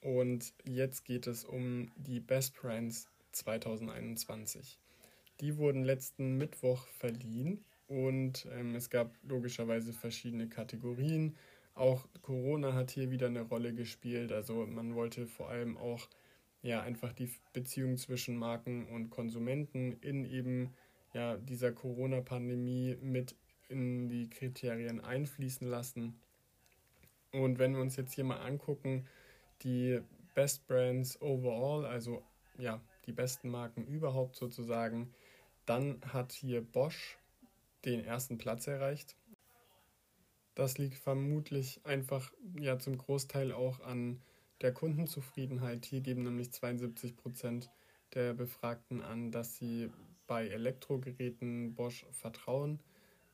Und 0.00 0.52
jetzt 0.64 1.04
geht 1.04 1.26
es 1.26 1.44
um 1.44 1.90
die 1.96 2.20
Best 2.20 2.54
Brands 2.54 3.08
2021. 3.32 4.78
Die 5.40 5.56
wurden 5.56 5.82
letzten 5.82 6.36
Mittwoch 6.36 6.86
verliehen 6.86 7.64
und 7.88 8.46
ähm, 8.52 8.74
es 8.76 8.88
gab 8.88 9.16
logischerweise 9.22 9.92
verschiedene 9.92 10.48
Kategorien. 10.48 11.36
Auch 11.74 12.06
Corona 12.22 12.72
hat 12.74 12.92
hier 12.92 13.10
wieder 13.10 13.26
eine 13.26 13.42
Rolle 13.42 13.74
gespielt. 13.74 14.30
Also 14.30 14.66
man 14.66 14.94
wollte 14.94 15.26
vor 15.26 15.48
allem 15.48 15.76
auch 15.76 16.08
ja 16.64 16.80
einfach 16.82 17.12
die 17.12 17.30
Beziehung 17.52 17.96
zwischen 17.98 18.36
Marken 18.36 18.88
und 18.88 19.10
Konsumenten 19.10 19.92
in 20.00 20.24
eben 20.24 20.74
ja 21.12 21.36
dieser 21.36 21.72
Corona-Pandemie 21.72 22.96
mit 23.00 23.36
in 23.68 24.08
die 24.08 24.28
Kriterien 24.28 25.00
einfließen 25.00 25.68
lassen. 25.68 26.18
Und 27.32 27.58
wenn 27.58 27.74
wir 27.74 27.80
uns 27.80 27.96
jetzt 27.96 28.14
hier 28.14 28.24
mal 28.24 28.40
angucken, 28.40 29.06
die 29.62 30.00
Best 30.34 30.66
Brands 30.66 31.20
overall, 31.20 31.84
also 31.84 32.22
ja, 32.58 32.80
die 33.06 33.12
besten 33.12 33.50
Marken 33.50 33.86
überhaupt 33.86 34.36
sozusagen, 34.36 35.12
dann 35.66 36.00
hat 36.06 36.32
hier 36.32 36.62
Bosch 36.62 37.18
den 37.84 38.04
ersten 38.04 38.38
Platz 38.38 38.66
erreicht. 38.66 39.16
Das 40.54 40.78
liegt 40.78 40.96
vermutlich 40.96 41.80
einfach 41.84 42.32
ja 42.58 42.78
zum 42.78 42.96
Großteil 42.96 43.52
auch 43.52 43.80
an 43.80 44.22
der 44.60 44.72
Kundenzufriedenheit. 44.72 45.84
Hier 45.84 46.00
geben 46.00 46.22
nämlich 46.22 46.52
72 46.52 47.16
Prozent 47.16 47.70
der 48.14 48.34
Befragten 48.34 49.02
an, 49.02 49.30
dass 49.30 49.56
sie 49.56 49.90
bei 50.26 50.48
Elektrogeräten 50.48 51.74
Bosch 51.74 52.06
vertrauen. 52.12 52.80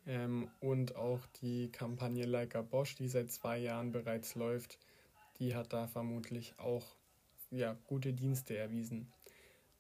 Ähm, 0.07 0.49
und 0.61 0.97
auch 0.97 1.21
die 1.43 1.71
Kampagne 1.71 2.25
Leica 2.25 2.63
Bosch, 2.63 2.95
die 2.97 3.09
seit 3.09 3.31
zwei 3.31 3.59
Jahren 3.59 3.93
bereits 3.93 4.35
läuft, 4.35 4.79
die 5.39 5.55
hat 5.55 5.73
da 5.73 5.87
vermutlich 5.87 6.55
auch 6.59 6.97
ja, 7.51 7.77
gute 7.87 8.13
Dienste 8.13 8.57
erwiesen. 8.57 9.13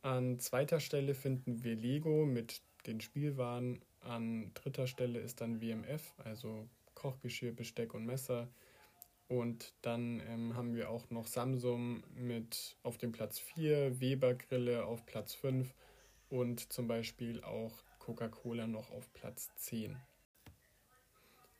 An 0.02 0.38
zweiter 0.38 0.80
Stelle 0.80 1.14
finden 1.14 1.62
wir 1.62 1.76
Lego 1.76 2.26
mit 2.26 2.62
den 2.86 3.00
Spielwaren. 3.00 3.80
An 4.00 4.50
dritter 4.54 4.86
Stelle 4.86 5.20
ist 5.20 5.40
dann 5.40 5.60
WMF, 5.60 6.14
also 6.24 6.68
Kochgeschirr, 6.94 7.52
Besteck 7.52 7.94
und 7.94 8.06
Messer. 8.06 8.48
Und 9.30 9.72
dann 9.82 10.20
ähm, 10.28 10.56
haben 10.56 10.74
wir 10.74 10.90
auch 10.90 11.08
noch 11.10 11.28
Samsung 11.28 12.02
mit 12.16 12.76
auf 12.82 12.98
dem 12.98 13.12
Platz 13.12 13.38
4, 13.38 14.00
Weber 14.00 14.34
Grille 14.34 14.84
auf 14.84 15.06
Platz 15.06 15.34
5 15.34 15.72
und 16.30 16.72
zum 16.72 16.88
Beispiel 16.88 17.40
auch 17.44 17.84
Coca-Cola 18.00 18.66
noch 18.66 18.90
auf 18.90 19.12
Platz 19.12 19.54
10. 19.54 19.96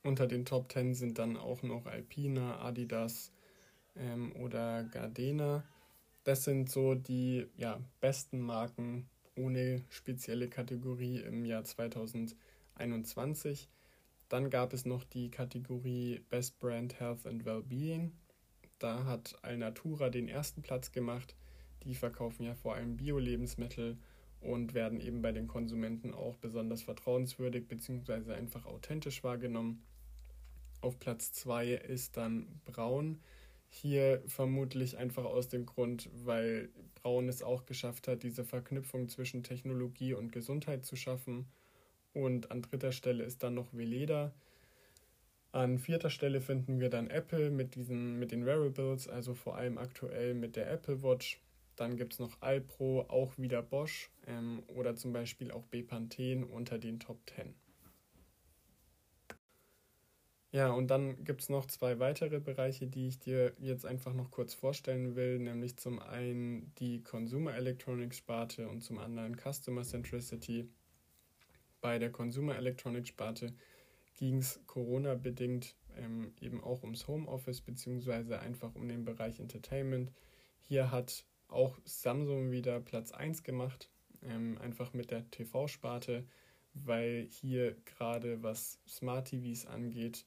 Unter 0.03 0.27
den 0.27 0.45
Top 0.45 0.73
10 0.73 0.95
sind 0.95 1.21
dann 1.21 1.37
auch 1.37 1.63
noch 1.63 1.87
Alpina, 1.87 2.61
Adidas 2.61 3.31
ähm, 3.95 4.35
oder 4.35 4.83
Gardena. 4.83 5.63
Das 6.25 6.43
sind 6.43 6.71
so 6.71 6.97
die 6.97 7.47
ja, 7.57 7.81
besten 8.01 8.41
Marken 8.41 9.09
ohne 9.37 9.85
spezielle 9.91 10.49
Kategorie 10.49 11.21
im 11.21 11.45
Jahr 11.45 11.63
2021. 11.63 13.69
Dann 14.31 14.49
gab 14.49 14.73
es 14.73 14.87
noch 14.87 15.03
die 15.03 15.29
Kategorie 15.29 16.21
Best 16.31 16.61
Brand 16.61 17.01
Health 17.01 17.27
and 17.27 17.45
Wellbeing. 17.45 18.13
Da 18.79 19.05
hat 19.05 19.37
Alnatura 19.43 20.09
den 20.09 20.29
ersten 20.29 20.63
Platz 20.63 20.93
gemacht. 20.93 21.35
Die 21.83 21.97
verkaufen 21.97 22.45
ja 22.45 22.55
vor 22.55 22.77
allem 22.77 22.97
Bio-Lebensmittel 22.97 23.99
und 24.41 24.73
werden 24.73 25.01
eben 25.01 25.21
bei 25.21 25.33
den 25.33 25.49
Konsumenten 25.49 26.15
auch 26.15 26.37
besonders 26.37 26.83
vertrauenswürdig 26.83 27.67
bzw. 27.67 28.33
einfach 28.33 28.67
authentisch 28.67 29.25
wahrgenommen. 29.25 29.83
Auf 30.81 31.01
Platz 31.01 31.33
2 31.33 31.73
ist 31.73 32.17
dann 32.17 32.61
Braun. 32.65 33.19
Hier 33.67 34.23
vermutlich 34.27 34.97
einfach 34.97 35.25
aus 35.25 35.49
dem 35.49 35.67
Grund, 35.67 36.09
weil 36.25 36.71
Braun 36.95 37.29
es 37.29 37.43
auch 37.43 37.67
geschafft 37.67 38.07
hat, 38.07 38.23
diese 38.23 38.45
Verknüpfung 38.45 39.09
zwischen 39.09 39.43
Technologie 39.43 40.15
und 40.15 40.31
Gesundheit 40.31 40.87
zu 40.87 40.95
schaffen. 40.95 41.49
Und 42.13 42.51
an 42.51 42.63
dritter 42.63 42.93
Stelle 42.93 43.25
ist 43.25 43.43
dann 43.43 43.55
noch 43.55 43.73
Veleda. 43.73 44.33
An 45.53 45.79
vierter 45.79 46.11
Stelle 46.11 46.41
finden 46.41 46.79
wir 46.79 46.91
dann 46.91 47.09
Apple 47.09 47.51
mit, 47.51 47.75
diesen, 47.75 48.19
mit 48.19 48.31
den 48.31 48.47
Wearables, 48.47 49.09
also 49.09 49.35
vor 49.35 49.57
allem 49.57 49.79
aktuell 49.79 50.35
mit 50.35 50.55
der 50.57 50.71
Apple 50.71 51.03
Watch. 51.03 51.41
Dann 51.77 51.97
gibt 51.97 52.13
es 52.13 52.19
noch 52.19 52.41
Alpro, 52.41 53.07
auch 53.09 53.37
wieder 53.39 53.63
Bosch 53.63 54.11
ähm, 54.27 54.63
oder 54.69 54.95
zum 54.95 55.13
Beispiel 55.13 55.51
auch 55.51 55.65
Bepanthen 55.65 56.45
unter 56.45 56.79
den 56.79 57.01
Top 57.01 57.19
10. 57.35 57.55
Ja, 60.53 60.73
und 60.73 60.89
dann 60.89 61.23
gibt 61.25 61.43
es 61.43 61.49
noch 61.49 61.67
zwei 61.67 62.01
weitere 62.01 62.41
Bereiche, 62.41 62.89
die 62.89 63.07
ich 63.07 63.21
dir 63.21 63.55
jetzt 63.59 63.87
einfach 63.87 64.13
noch 64.13 64.33
kurz 64.33 64.53
vorstellen 64.53 65.15
will, 65.15 65.39
nämlich 65.39 65.77
zum 65.77 66.01
einen 66.01 66.75
die 66.75 67.05
Consumer 67.05 67.55
Electronics 67.55 68.19
Sparte 68.19 68.69
und 68.69 68.83
zum 68.83 68.99
anderen 68.99 69.37
Customer 69.37 69.83
Centricity. 69.83 70.69
Bei 71.81 71.99
der 71.99 72.11
Consumer 72.11 72.57
Electronics 72.57 73.09
Sparte 73.09 73.55
ging 74.17 74.39
es 74.39 74.61
Corona-bedingt 74.67 75.75
ähm, 75.97 76.33
eben 76.41 76.63
auch 76.63 76.83
ums 76.83 77.09
Homeoffice 77.09 77.61
beziehungsweise 77.61 78.41
einfach 78.41 78.75
um 78.75 78.89
den 78.89 79.05
Bereich 79.05 79.41
Entertainment. 79.41 80.13
Hier 80.61 80.91
hat 80.91 81.25
auch 81.49 81.79
Samsung 81.85 82.51
wieder 82.51 82.81
Platz 82.81 83.13
1 83.13 83.43
gemacht, 83.43 83.91
ähm, 84.23 84.59
einfach 84.59 84.93
mit 84.93 85.11
der 85.11 85.29
TV-Sparte, 85.31 86.25
weil 86.75 87.27
hier 87.31 87.77
gerade 87.85 88.43
was 88.43 88.79
Smart 88.87 89.29
TVs 89.29 89.67
angeht, 89.67 90.25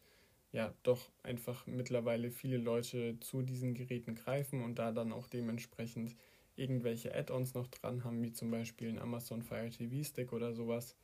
ja, 0.52 0.74
doch 0.84 1.10
einfach 1.24 1.66
mittlerweile 1.66 2.30
viele 2.30 2.58
Leute 2.58 3.20
zu 3.20 3.42
diesen 3.42 3.74
Geräten 3.74 4.16
greifen 4.16 4.64
und 4.64 4.78
da 4.78 4.92
dann 4.92 5.12
auch 5.12 5.28
dementsprechend 5.28 6.16
irgendwelche 6.56 7.16
Add-ons 7.16 7.56
noch 7.56 7.68
dran 7.68 8.04
haben, 8.04 8.22
wie 8.22 8.34
zum 8.34 8.52
Beispiel 8.52 8.90
ein 8.90 9.00
Amazon 9.00 9.42
Fire 9.42 9.70
TV 9.70 10.04
Stick 10.04 10.32
oder 10.32 10.54
sowas. 10.54 10.96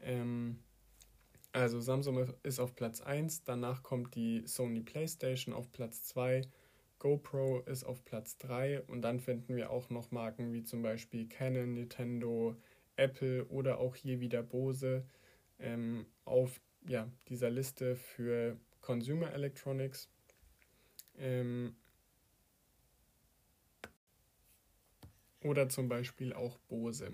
Ähm, 0.00 0.58
also 1.52 1.80
Samsung 1.80 2.26
ist 2.42 2.58
auf 2.58 2.74
Platz 2.74 3.00
1, 3.00 3.44
danach 3.44 3.82
kommt 3.82 4.14
die 4.14 4.42
Sony 4.46 4.80
PlayStation 4.80 5.54
auf 5.54 5.70
Platz 5.70 6.02
2 6.04 6.42
GoPro 7.04 7.60
ist 7.66 7.84
auf 7.84 8.02
Platz 8.06 8.38
3 8.38 8.80
und 8.84 9.02
dann 9.02 9.20
finden 9.20 9.56
wir 9.56 9.68
auch 9.68 9.90
noch 9.90 10.10
Marken 10.10 10.54
wie 10.54 10.64
zum 10.64 10.80
Beispiel 10.80 11.28
Canon, 11.28 11.74
Nintendo, 11.74 12.56
Apple 12.96 13.44
oder 13.48 13.78
auch 13.78 13.94
hier 13.94 14.20
wieder 14.20 14.42
Bose 14.42 15.04
ähm, 15.58 16.06
auf 16.24 16.62
ja, 16.88 17.06
dieser 17.28 17.50
Liste 17.50 17.94
für 17.94 18.58
Consumer 18.80 19.30
Electronics. 19.34 20.08
Ähm, 21.18 21.76
oder 25.42 25.68
zum 25.68 25.90
Beispiel 25.90 26.32
auch 26.32 26.56
Bose. 26.68 27.12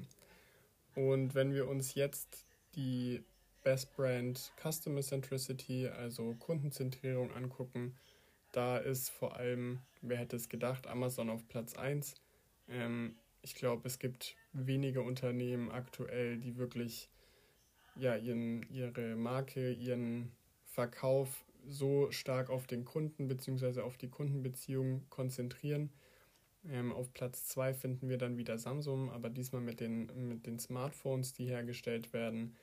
Und 0.95 1.35
wenn 1.35 1.53
wir 1.53 1.67
uns 1.67 1.95
jetzt 1.95 2.47
die 2.77 3.23
Best 3.63 3.95
Brand 3.95 4.53
Customer 4.63 5.03
Centricity, 5.03 5.87
also 5.89 6.35
Kundenzentrierung 6.35 7.33
angucken, 7.33 7.95
da 8.53 8.79
ist 8.79 9.11
vor 9.11 9.37
allem, 9.37 9.81
wer 10.03 10.17
hätte 10.17 10.37
es 10.37 10.49
gedacht, 10.49 10.87
Amazon 10.87 11.31
auf 11.31 11.47
Platz 11.47 11.75
1. 11.75 12.15
Ähm, 12.69 13.15
ich 13.43 13.55
glaube, 13.55 13.87
es 13.87 13.99
gibt 13.99 14.37
wenige 14.53 15.03
Unternehmen 15.03 15.71
aktuell, 15.71 16.39
die 16.39 16.57
wirklich 16.57 17.09
ja, 17.97 18.17
ihren, 18.17 18.67
ihre 18.71 19.17
Marke, 19.17 19.73
ihren 19.73 20.33
Verkauf 20.65 21.45
so 21.69 22.11
stark 22.11 22.51
auf 22.51 22.67
den 22.67 22.85
Kunden 22.85 23.29
bzw. 23.29 23.81
auf 23.81 23.97
die 23.97 24.09
Kundenbeziehung 24.09 25.07
konzentrieren. 25.11 25.91
Ähm, 26.69 26.93
auf 26.93 27.13
Platz 27.15 27.47
2 27.49 27.73
finden 27.75 28.09
wir 28.09 28.19
dann 28.19 28.37
wieder 28.37 28.59
Samsung, 28.59 29.11
aber 29.11 29.31
diesmal 29.31 29.63
mit 29.63 29.81
den, 29.81 30.29
mit 30.29 30.47
den 30.47 30.59
Smartphones, 30.59 31.33
die 31.33 31.47
hergestellt 31.47 32.13
werden. 32.13 32.57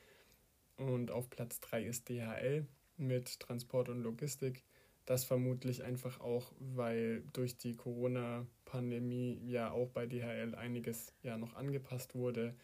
Und 0.76 1.10
auf 1.10 1.28
Platz 1.28 1.60
3 1.60 1.82
ist 1.84 2.08
DHL 2.08 2.66
mit 2.96 3.40
Transport 3.40 3.88
und 3.88 4.02
Logistik. 4.02 4.62
Das 5.06 5.24
vermutlich 5.24 5.84
einfach 5.84 6.20
auch, 6.20 6.52
weil 6.58 7.22
durch 7.32 7.56
die 7.56 7.74
Corona-Pandemie 7.74 9.40
ja 9.46 9.70
auch 9.70 9.88
bei 9.88 10.06
DHL 10.06 10.54
einiges 10.54 11.14
ja 11.22 11.38
noch 11.38 11.54
angepasst 11.54 12.14
wurde. 12.14 12.54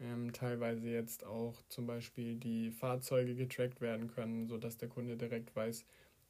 Ähm, 0.00 0.32
teilweise 0.32 0.88
jetzt 0.88 1.24
auch 1.24 1.60
zum 1.68 1.86
Beispiel 1.86 2.36
die 2.36 2.70
Fahrzeuge 2.70 3.34
getrackt 3.34 3.80
werden 3.80 4.06
können, 4.06 4.46
sodass 4.46 4.76
der 4.76 4.88
Kunde 4.88 5.16
direkt 5.16 5.54
weiß, 5.56 5.84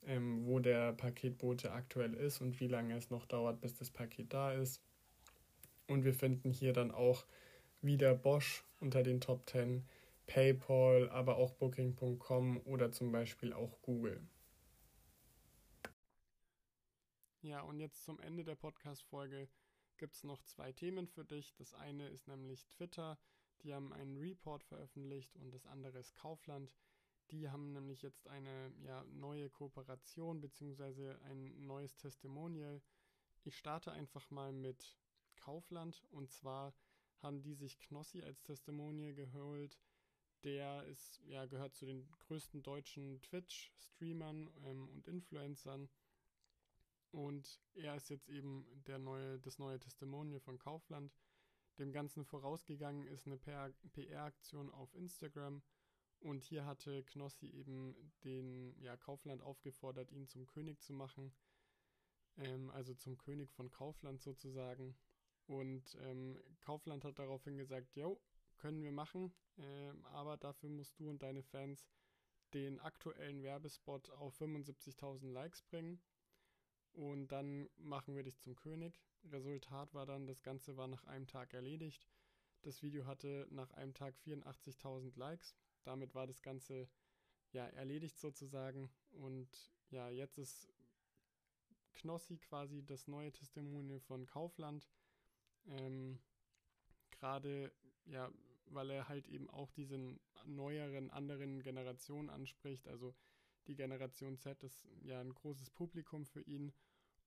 ähm, 0.07 0.47
wo 0.47 0.59
der 0.59 0.93
Paketbote 0.93 1.73
aktuell 1.73 2.15
ist 2.15 2.41
und 2.41 2.61
wie 2.61 2.69
lange 2.69 2.97
es 2.97 3.11
noch 3.11 3.27
dauert, 3.27 3.61
bis 3.61 3.75
das 3.75 3.91
Paket 3.91 4.33
da 4.33 4.53
ist. 4.53 4.83
Und 5.87 6.05
wir 6.05 6.15
finden 6.15 6.51
hier 6.51 6.73
dann 6.73 6.91
auch 6.91 7.25
wieder 7.81 8.15
Bosch 8.15 8.65
unter 8.81 9.03
den 9.03 9.21
Top 9.21 9.49
10, 9.49 9.87
PayPal, 10.27 11.09
aber 11.11 11.37
auch 11.37 11.53
Booking.com 11.53 12.61
oder 12.65 12.93
zum 12.93 13.13
Beispiel 13.13 13.53
auch 13.53 13.81
Google. 13.83 14.21
Ja, 17.41 17.63
und 17.63 17.81
jetzt 17.81 18.05
zum 18.05 18.21
Ende 18.21 18.45
der 18.45 18.57
Podcast-Folge 18.57 19.49
gibt 19.97 20.15
es 20.15 20.25
noch 20.25 20.43
zwei 20.43 20.73
Themen 20.73 21.07
für 21.07 21.25
dich. 21.25 21.55
Das 21.55 21.73
eine 21.75 22.09
ist 22.09 22.29
nämlich 22.29 22.67
Twitter. 22.69 23.19
Die 23.63 23.75
haben 23.75 23.93
einen 23.93 24.17
Report 24.19 24.63
veröffentlicht 24.65 25.35
und 25.37 25.53
das 25.53 25.67
andere 25.67 25.99
ist 25.99 26.15
Kaufland. 26.15 26.75
Die 27.31 27.49
haben 27.51 27.73
nämlich 27.73 28.03
jetzt 28.03 28.27
eine 28.29 28.73
ja, 28.85 29.05
neue 29.05 29.51
Kooperation 29.51 30.41
bzw. 30.41 31.15
ein 31.25 31.67
neues 31.67 31.97
Testimonial. 31.97 32.81
Ich 33.45 33.57
starte 33.57 33.93
einfach 33.93 34.31
mal 34.31 34.53
mit 34.53 34.97
Kaufland 35.37 36.03
und 36.11 36.31
zwar 36.31 36.75
haben 37.23 37.43
die 37.43 37.55
sich 37.55 37.79
Knossi 37.81 38.23
als 38.23 38.43
Testimonial 38.43 39.15
geholt. 39.15 39.79
Der 40.45 40.85
ist, 40.85 41.21
ja, 41.27 41.47
gehört 41.47 41.75
zu 41.75 41.85
den 41.85 42.09
größten 42.21 42.63
deutschen 42.63 43.21
Twitch-Streamern 43.23 44.51
ähm, 44.65 44.89
und 44.89 45.09
Influencern 45.09 45.89
und 47.11 47.61
er 47.75 47.97
ist 47.97 48.11
jetzt 48.11 48.29
eben 48.29 48.67
der 48.87 48.99
neue, 48.99 49.39
das 49.41 49.59
neue 49.59 49.79
Testimonial 49.79 50.41
von 50.41 50.59
Kaufland. 50.59 51.17
Dem 51.79 51.93
Ganzen 51.93 52.25
vorausgegangen 52.25 53.07
ist 53.07 53.27
eine 53.27 53.39
PR-Aktion 53.39 54.71
auf 54.71 54.95
Instagram. 54.95 55.63
Und 56.21 56.43
hier 56.43 56.67
hatte 56.67 57.05
Knossi 57.05 57.47
eben 57.47 57.95
den 58.25 58.75
ja, 58.81 58.97
Kaufland 58.97 59.43
aufgefordert, 59.43 60.11
ihn 60.11 60.27
zum 60.27 60.47
König 60.47 60.81
zu 60.81 60.93
machen. 60.93 61.33
Ähm, 62.39 62.71
also 62.71 62.95
zum 62.95 63.19
König 63.19 63.51
von 63.53 63.71
Kaufland 63.71 64.21
sozusagen. 64.21 64.97
Und 65.47 65.97
ähm, 66.03 66.39
Kaufland 66.61 67.05
hat 67.05 67.19
daraufhin 67.19 67.57
gesagt, 67.57 67.95
jo, 67.97 68.21
können 68.59 68.83
wir 68.83 68.93
machen, 68.93 69.33
ähm, 69.57 70.05
aber 70.07 70.37
dafür 70.37 70.69
musst 70.69 70.99
du 70.99 71.09
und 71.09 71.23
deine 71.23 71.43
Fans 71.43 71.89
den 72.55 72.81
aktuellen 72.81 73.43
Werbespot 73.43 74.11
auf 74.11 74.41
75.000 74.41 75.31
Likes 75.33 75.63
bringen. 75.63 76.01
Und 76.93 77.29
dann 77.29 77.69
machen 77.77 78.17
wir 78.17 78.23
dich 78.23 78.39
zum 78.41 78.57
König. 78.57 79.01
Resultat 79.25 79.95
war 79.95 80.07
dann, 80.07 80.27
das 80.27 80.43
Ganze 80.43 80.77
war 80.77 80.89
nach 80.89 81.05
einem 81.05 81.27
Tag 81.27 81.55
erledigt. 81.55 82.09
Das 82.63 82.83
Video 82.83 83.07
hatte 83.07 83.47
nach 83.51 83.71
einem 83.73 83.95
Tag 83.95 84.15
84.000 84.25 85.17
Likes. 85.17 85.55
Damit 85.85 86.15
war 86.15 86.27
das 86.27 86.43
Ganze 86.43 86.89
ja, 87.53 87.67
erledigt 87.69 88.19
sozusagen. 88.19 88.91
Und 89.13 89.49
ja, 89.91 90.09
jetzt 90.11 90.39
ist 90.39 90.69
Knossi 91.95 92.39
quasi 92.39 92.85
das 92.85 93.09
neue 93.09 93.33
Testimonial 93.33 94.01
von 94.01 94.27
Kaufland. 94.27 94.89
Ähm, 95.67 96.19
Gerade, 97.11 97.73
ja, 98.07 98.31
weil 98.67 98.91
er 98.91 99.09
halt 99.09 99.27
eben 99.29 99.51
auch 99.51 99.73
diesen 99.73 100.21
neueren, 100.45 101.11
anderen 101.11 101.63
Generationen 101.63 102.31
anspricht. 102.31 102.87
Also 102.87 103.15
die 103.67 103.75
Generation 103.75 104.39
Z 104.39 104.63
ist 104.63 104.87
ja 105.03 105.21
ein 105.21 105.35
großes 105.35 105.71
Publikum 105.71 106.25
für 106.27 106.43
ihn. 106.43 106.73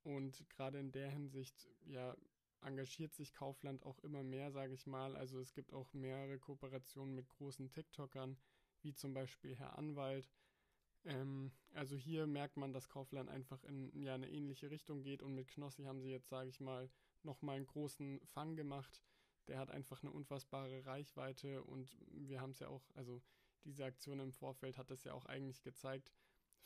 Und 0.03 0.49
gerade 0.49 0.79
in 0.79 0.91
der 0.91 1.09
Hinsicht, 1.09 1.69
ja, 1.85 2.15
engagiert 2.63 3.13
sich 3.13 3.33
Kaufland 3.33 3.83
auch 3.83 3.99
immer 3.99 4.23
mehr, 4.23 4.51
sage 4.51 4.73
ich 4.73 4.85
mal. 4.85 5.15
Also 5.15 5.39
es 5.39 5.53
gibt 5.53 5.73
auch 5.73 5.93
mehrere 5.93 6.39
Kooperationen 6.39 7.15
mit 7.15 7.29
großen 7.29 7.71
TikTokern, 7.71 8.37
wie 8.81 8.93
zum 8.93 9.13
Beispiel 9.13 9.55
Herr 9.55 9.77
Anwalt. 9.77 10.29
Ähm, 11.05 11.51
also 11.73 11.95
hier 11.95 12.27
merkt 12.27 12.57
man, 12.57 12.73
dass 12.73 12.89
Kaufland 12.89 13.29
einfach 13.29 13.63
in 13.63 13.91
ja, 14.01 14.13
eine 14.13 14.29
ähnliche 14.29 14.69
Richtung 14.69 15.01
geht 15.01 15.23
und 15.23 15.33
mit 15.33 15.47
Knossi 15.47 15.83
haben 15.83 16.01
sie 16.01 16.09
jetzt, 16.09 16.29
sage 16.29 16.49
ich 16.49 16.59
mal, 16.59 16.89
nochmal 17.23 17.57
einen 17.57 17.67
großen 17.67 18.19
Fang 18.25 18.55
gemacht. 18.55 19.01
Der 19.47 19.57
hat 19.57 19.71
einfach 19.71 20.03
eine 20.03 20.11
unfassbare 20.11 20.85
Reichweite 20.85 21.63
und 21.63 21.97
wir 22.11 22.41
haben 22.41 22.51
es 22.51 22.59
ja 22.59 22.67
auch, 22.67 22.83
also 22.93 23.21
diese 23.63 23.85
Aktion 23.85 24.19
im 24.19 24.31
Vorfeld 24.31 24.77
hat 24.77 24.91
es 24.91 25.03
ja 25.03 25.13
auch 25.13 25.25
eigentlich 25.25 25.61
gezeigt. 25.63 26.11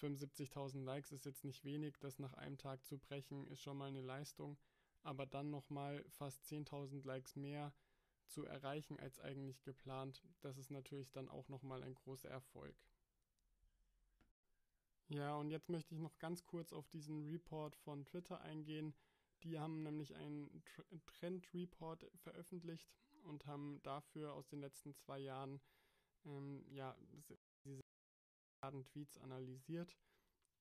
75.000 0.01 0.83
Likes 0.83 1.11
ist 1.13 1.25
jetzt 1.25 1.45
nicht 1.45 1.63
wenig, 1.63 1.97
das 1.99 2.19
nach 2.19 2.33
einem 2.33 2.57
Tag 2.57 2.85
zu 2.85 2.97
brechen, 2.97 3.47
ist 3.47 3.61
schon 3.61 3.77
mal 3.77 3.87
eine 3.87 4.01
Leistung, 4.01 4.57
aber 5.05 5.25
dann 5.25 5.49
nochmal 5.49 6.03
fast 6.09 6.43
10.000 6.45 7.05
Likes 7.05 7.35
mehr 7.35 7.73
zu 8.27 8.45
erreichen 8.45 8.99
als 8.99 9.19
eigentlich 9.19 9.61
geplant, 9.63 10.23
das 10.41 10.57
ist 10.57 10.71
natürlich 10.71 11.11
dann 11.11 11.29
auch 11.29 11.47
nochmal 11.47 11.83
ein 11.83 11.93
großer 11.93 12.29
Erfolg. 12.29 12.75
Ja, 15.09 15.35
und 15.35 15.51
jetzt 15.51 15.69
möchte 15.69 15.93
ich 15.93 16.01
noch 16.01 16.17
ganz 16.17 16.45
kurz 16.45 16.73
auf 16.73 16.87
diesen 16.89 17.27
Report 17.29 17.75
von 17.75 18.05
Twitter 18.05 18.41
eingehen. 18.41 18.95
Die 19.43 19.59
haben 19.59 19.83
nämlich 19.83 20.15
einen 20.15 20.63
Trend-Report 21.05 22.09
veröffentlicht 22.15 22.89
und 23.25 23.45
haben 23.45 23.79
dafür 23.83 24.33
aus 24.33 24.47
den 24.47 24.61
letzten 24.61 24.95
zwei 24.95 25.19
Jahren 25.19 25.61
ähm, 26.25 26.65
ja, 26.71 26.97
diese 27.11 27.37
Tweets 28.91 29.17
analysiert, 29.19 29.95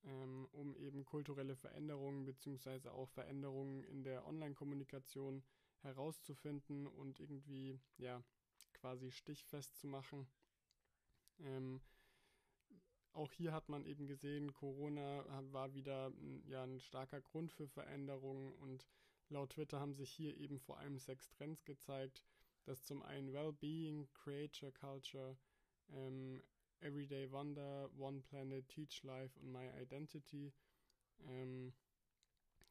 ähm, 0.07 0.49
um 0.53 0.77
eben 0.77 1.05
kulturelle 1.05 1.57
Veränderungen 1.57 2.25
bzw. 2.25 2.89
auch 2.89 3.09
Veränderungen 3.09 3.85
in 3.85 4.03
der 4.03 4.27
Online-Kommunikation 4.27 5.43
herauszufinden 5.81 6.87
und 6.87 7.21
irgendwie 7.21 7.79
ja 7.99 8.23
quasi 8.73 9.11
stichfest 9.11 9.77
zu 9.77 9.87
machen. 9.87 10.27
Ähm, 11.41 11.81
auch 13.13 13.33
hier 13.33 13.53
hat 13.53 13.69
man 13.69 13.85
eben 13.87 14.07
gesehen, 14.07 14.53
Corona 14.53 15.25
war 15.53 15.73
wieder 15.75 16.13
ja, 16.47 16.65
ein 16.65 16.81
starker 16.81 17.21
Grund 17.21 17.53
für 17.53 17.69
Veränderungen 17.69 18.53
und 18.55 18.87
laut 19.29 19.51
Twitter 19.51 19.79
haben 19.79 19.95
sich 19.95 20.11
hier 20.11 20.37
eben 20.37 20.59
vor 20.59 20.79
allem 20.79 20.99
sechs 20.99 21.31
Trends 21.31 21.65
gezeigt. 21.65 22.25
Das 22.65 22.83
zum 22.83 23.03
einen 23.03 23.33
Wellbeing, 23.33 24.09
Creature 24.15 24.73
Culture, 24.73 25.37
ähm, 25.91 26.43
Everyday 26.81 27.31
Wonder, 27.31 27.91
One 27.99 28.21
Planet, 28.23 28.67
Teach 28.69 29.03
Life 29.03 29.39
und 29.41 29.53
My 29.53 29.69
Identity. 29.81 30.53
Ähm, 31.29 31.73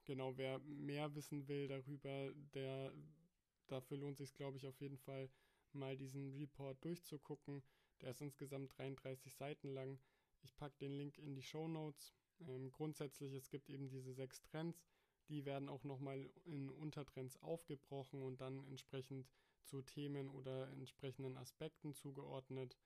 genau, 0.06 0.38
wer 0.38 0.60
mehr 0.60 1.13
wissen 1.16 1.48
will 1.48 1.68
darüber, 1.68 2.32
der 2.54 2.94
dafür 3.68 3.98
lohnt 3.98 4.18
sich, 4.18 4.34
glaube 4.34 4.58
ich, 4.58 4.68
auf 4.68 4.80
jeden 4.82 4.98
Fall 4.98 5.30
mal 5.74 5.98
diesen 5.98 6.34
Report 6.36 6.84
durchzugucken. 6.84 7.63
Der 8.02 8.12
ist 8.12 8.22
insgesamt 8.22 8.78
33 8.78 9.34
Seiten 9.34 9.70
lang. 9.74 10.00
Ich 10.42 10.56
packe 10.56 10.78
den 10.80 10.98
Link 10.98 11.18
in 11.18 11.36
die 11.36 11.44
Show 11.44 11.68
Notes. 11.68 12.13
Ähm, 12.48 12.72
grundsätzlich, 12.72 13.34
es 13.34 13.50
gibt 13.50 13.70
eben 13.70 13.89
diese 13.89 14.13
sechs 14.13 14.42
Trends. 14.42 14.86
Die 15.30 15.46
werden 15.46 15.70
auch 15.70 15.84
nochmal 15.84 16.30
in 16.44 16.70
Untertrends 16.70 17.42
aufgebrochen 17.42 18.22
und 18.22 18.42
dann 18.42 18.66
entsprechend 18.68 19.32
zu 19.63 19.82
Themen 19.82 20.30
oder 20.30 20.70
entsprechenden 20.72 21.38
Aspekten 21.38 21.94
zugeordnet. 21.94 22.78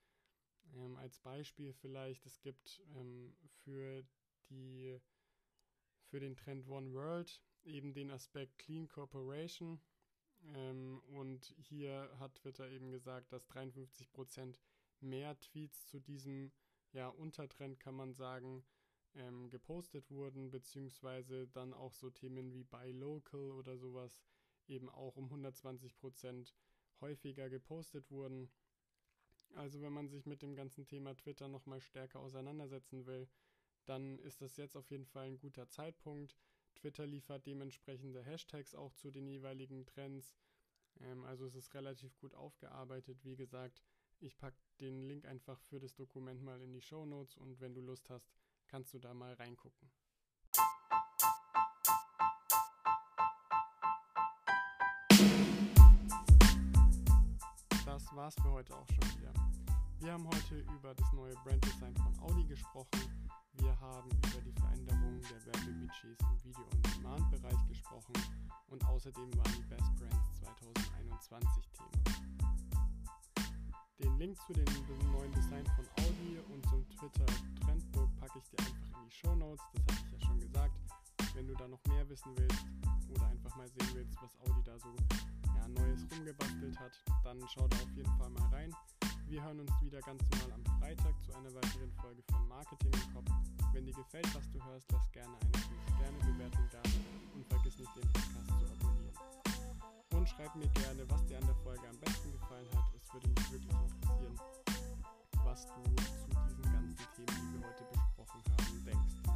Ähm, 0.76 0.96
als 0.98 1.20
Beispiel 1.20 1.74
vielleicht, 1.74 2.26
es 2.26 2.42
gibt 2.42 2.82
ähm, 2.96 3.36
für, 3.64 4.04
die, 4.50 5.00
für 6.06 6.20
den 6.20 6.36
Trend 6.36 6.68
One 6.68 6.94
World 6.94 7.42
eben 7.64 7.94
den 7.94 8.12
Aspekt 8.12 8.58
Clean 8.58 8.88
Corporation. 8.88 9.82
Ähm, 10.54 11.02
und 11.10 11.54
hier 11.58 12.10
hat 12.20 12.36
Twitter 12.36 12.70
eben 12.70 12.92
gesagt, 12.92 13.32
dass 13.32 13.50
53% 13.50 14.60
mehr 15.00 15.40
Tweets 15.40 15.88
zu 15.88 16.00
diesem 16.00 16.52
ja, 16.94 17.10
Untertrend 17.10 17.80
kann 17.80 17.96
man 17.96 18.14
sagen, 18.14 18.66
ähm, 19.16 19.50
gepostet 19.50 20.10
wurden, 20.10 20.52
beziehungsweise 20.52 21.48
dann 21.48 21.74
auch 21.74 21.94
so 21.94 22.10
Themen 22.10 22.54
wie 22.54 22.64
Buy 22.64 22.92
Local 22.92 23.52
oder 23.52 23.78
sowas 23.78 24.22
eben 24.68 24.90
auch 24.90 25.16
um 25.16 25.26
120 25.26 25.98
Prozent 25.98 26.56
häufiger 27.02 27.50
gepostet 27.50 28.10
wurden. 28.12 28.50
Also 29.56 29.82
wenn 29.82 29.94
man 29.94 30.08
sich 30.08 30.26
mit 30.26 30.42
dem 30.42 30.56
ganzen 30.56 30.86
Thema 30.86 31.16
Twitter 31.16 31.48
nochmal 31.48 31.82
stärker 31.82 32.20
auseinandersetzen 32.20 33.06
will, 33.06 33.28
dann 33.86 34.20
ist 34.20 34.42
das 34.42 34.58
jetzt 34.58 34.76
auf 34.76 34.92
jeden 34.92 35.06
Fall 35.06 35.28
ein 35.28 35.40
guter 35.40 35.70
Zeitpunkt. 35.70 36.36
Twitter 36.76 37.08
liefert 37.08 37.46
dementsprechende 37.46 38.24
Hashtags 38.24 38.76
auch 38.76 38.94
zu 38.94 39.12
den 39.12 39.28
jeweiligen 39.28 39.86
Trends. 39.86 40.36
Ähm, 41.00 41.24
also 41.24 41.46
es 41.46 41.56
ist 41.56 41.74
relativ 41.74 42.18
gut 42.18 42.36
aufgearbeitet. 42.36 43.24
Wie 43.24 43.36
gesagt, 43.36 43.82
ich 44.20 44.38
packe 44.38 44.58
den 44.80 45.08
Link 45.08 45.26
einfach 45.26 45.60
für 45.62 45.80
das 45.80 45.96
Dokument 45.96 46.42
mal 46.44 46.62
in 46.62 46.74
die 46.74 46.82
Show 46.82 47.06
Notes 47.06 47.38
und 47.38 47.60
wenn 47.60 47.74
du 47.74 47.82
Lust 47.82 48.10
hast, 48.10 48.32
kannst 48.68 48.94
du 48.94 49.00
da 49.00 49.14
mal 49.14 49.34
reingucken. 49.34 49.90
Das 58.28 58.36
war's 58.36 58.46
für 58.46 58.52
heute 58.52 58.76
auch 58.76 58.88
schon 58.90 59.22
wieder. 59.22 59.32
Wir 60.02 60.12
haben 60.12 60.28
heute 60.28 60.56
über 60.76 60.94
das 60.94 61.13
neue 61.13 61.34
Branddesign 61.46 61.96
von 61.96 62.20
Audi 62.20 62.44
gesprochen. 62.44 63.00
Wir 63.54 63.80
haben 63.80 64.10
über 64.10 64.42
die 64.42 64.52
Veränderung 64.52 65.22
der 65.22 65.46
Werbebudgets 65.46 66.22
im 66.22 66.44
Video-on-Demand-Bereich 66.44 67.68
gesprochen 67.70 68.12
und 68.68 68.84
außerdem 68.84 69.32
waren 69.38 69.54
die 69.56 69.63
Best 69.70 69.96
Brands 69.96 70.42
2021 70.42 71.70
Thema. 71.72 72.04
Den 74.04 74.18
Link 74.18 74.38
zu 74.46 74.52
dem 74.52 74.66
neuen 75.13 75.32
Design 75.32 75.66
von 75.78 75.86
Audi 76.04 76.38
und 76.52 76.66
zum 76.68 76.86
Twitter 76.90 77.26
Trendbook 77.63 78.13
packe 78.18 78.40
ich 78.40 78.50
dir 78.50 78.60
einfach 78.60 79.00
in 79.00 79.06
die 79.06 79.16
Show 79.16 79.36
Notes. 79.36 79.63
Das 79.72 79.96
hatte 79.96 80.07
Wenn 81.38 81.45
du 81.45 81.54
da 81.54 81.67
noch 81.67 81.84
mehr 81.86 82.10
wissen 82.10 82.36
willst 82.36 82.65
oder 83.13 83.28
einfach 83.28 83.56
mal 83.56 83.67
sehen 83.69 83.91
willst, 83.93 84.17
was 84.23 84.36
Audi 84.41 84.63
da 84.63 84.73
so 84.80 84.89
ja, 85.56 85.67
Neues 85.67 86.02
rumgebastelt 86.10 86.80
hat, 86.80 86.91
dann 87.23 87.38
schau 87.54 87.67
da 87.67 87.78
auf 87.78 87.91
jeden 87.95 88.10
Fall 88.17 88.32
mal 88.32 88.47
rein. 88.47 88.73
Wir 89.28 89.43
hören 89.43 89.60
uns 89.60 89.71
wieder 89.80 90.00
ganz 90.02 90.19
normal 90.32 90.54
am 90.54 90.80
Freitag 90.80 91.13
zu 91.21 91.32
einer 91.36 91.54
weiteren 91.54 91.91
Folge 92.02 92.23
von 92.32 92.47
Marketing 92.47 92.91
im 92.91 93.13
Kopf. 93.13 93.30
Wenn 93.71 93.86
dir 93.86 93.93
gefällt, 93.93 94.34
was 94.34 94.50
du 94.50 94.65
hörst, 94.65 94.91
lass 94.91 95.12
gerne 95.12 95.38
eine 95.38 95.52
5-Sterne-Bewertung 95.62 96.67
da 96.71 96.82
und 97.36 97.45
vergiss 97.45 97.78
nicht, 97.78 97.95
den 97.95 98.10
Podcast 98.13 98.47
zu 98.47 98.65
abonnieren. 98.65 99.13
Und 100.15 100.28
schreib 100.28 100.56
mir 100.56 100.69
gerne, 100.69 101.08
was 101.08 101.23
dir 101.28 101.38
an 101.38 101.45
der 101.45 101.56
Folge 101.62 101.88
am 101.88 102.00
besten 102.00 102.32
gefallen 102.32 102.67
hat. 102.73 102.89
Es 102.95 103.13
würde 103.13 103.30
mich 103.30 103.52
wirklich 103.52 103.78
interessieren, 103.78 104.36
was 105.45 105.67
du 105.67 105.84
zu 105.86 106.30
diesen 106.50 106.73
ganzen 106.73 106.97
Themen, 107.13 107.54
die 107.54 107.62
wir 107.62 107.67
heute 107.67 107.84
besprochen 107.93 108.41
haben, 108.58 108.86
denkst. 108.86 109.27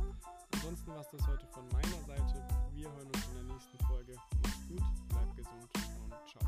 Ansonsten 0.53 0.91
war 0.91 1.01
es 1.01 1.09
das 1.11 1.27
heute 1.27 1.47
von 1.47 1.67
meiner 1.69 2.01
Seite. 2.05 2.47
Wir 2.73 2.91
hören 2.91 3.07
uns 3.07 3.27
in 3.27 3.33
der 3.35 3.43
nächsten 3.43 3.77
Folge. 3.85 4.15
Macht's 4.43 4.67
gut, 4.67 4.83
bleibt 5.09 5.35
gesund 5.35 5.69
und 6.03 6.13
ciao. 6.29 6.45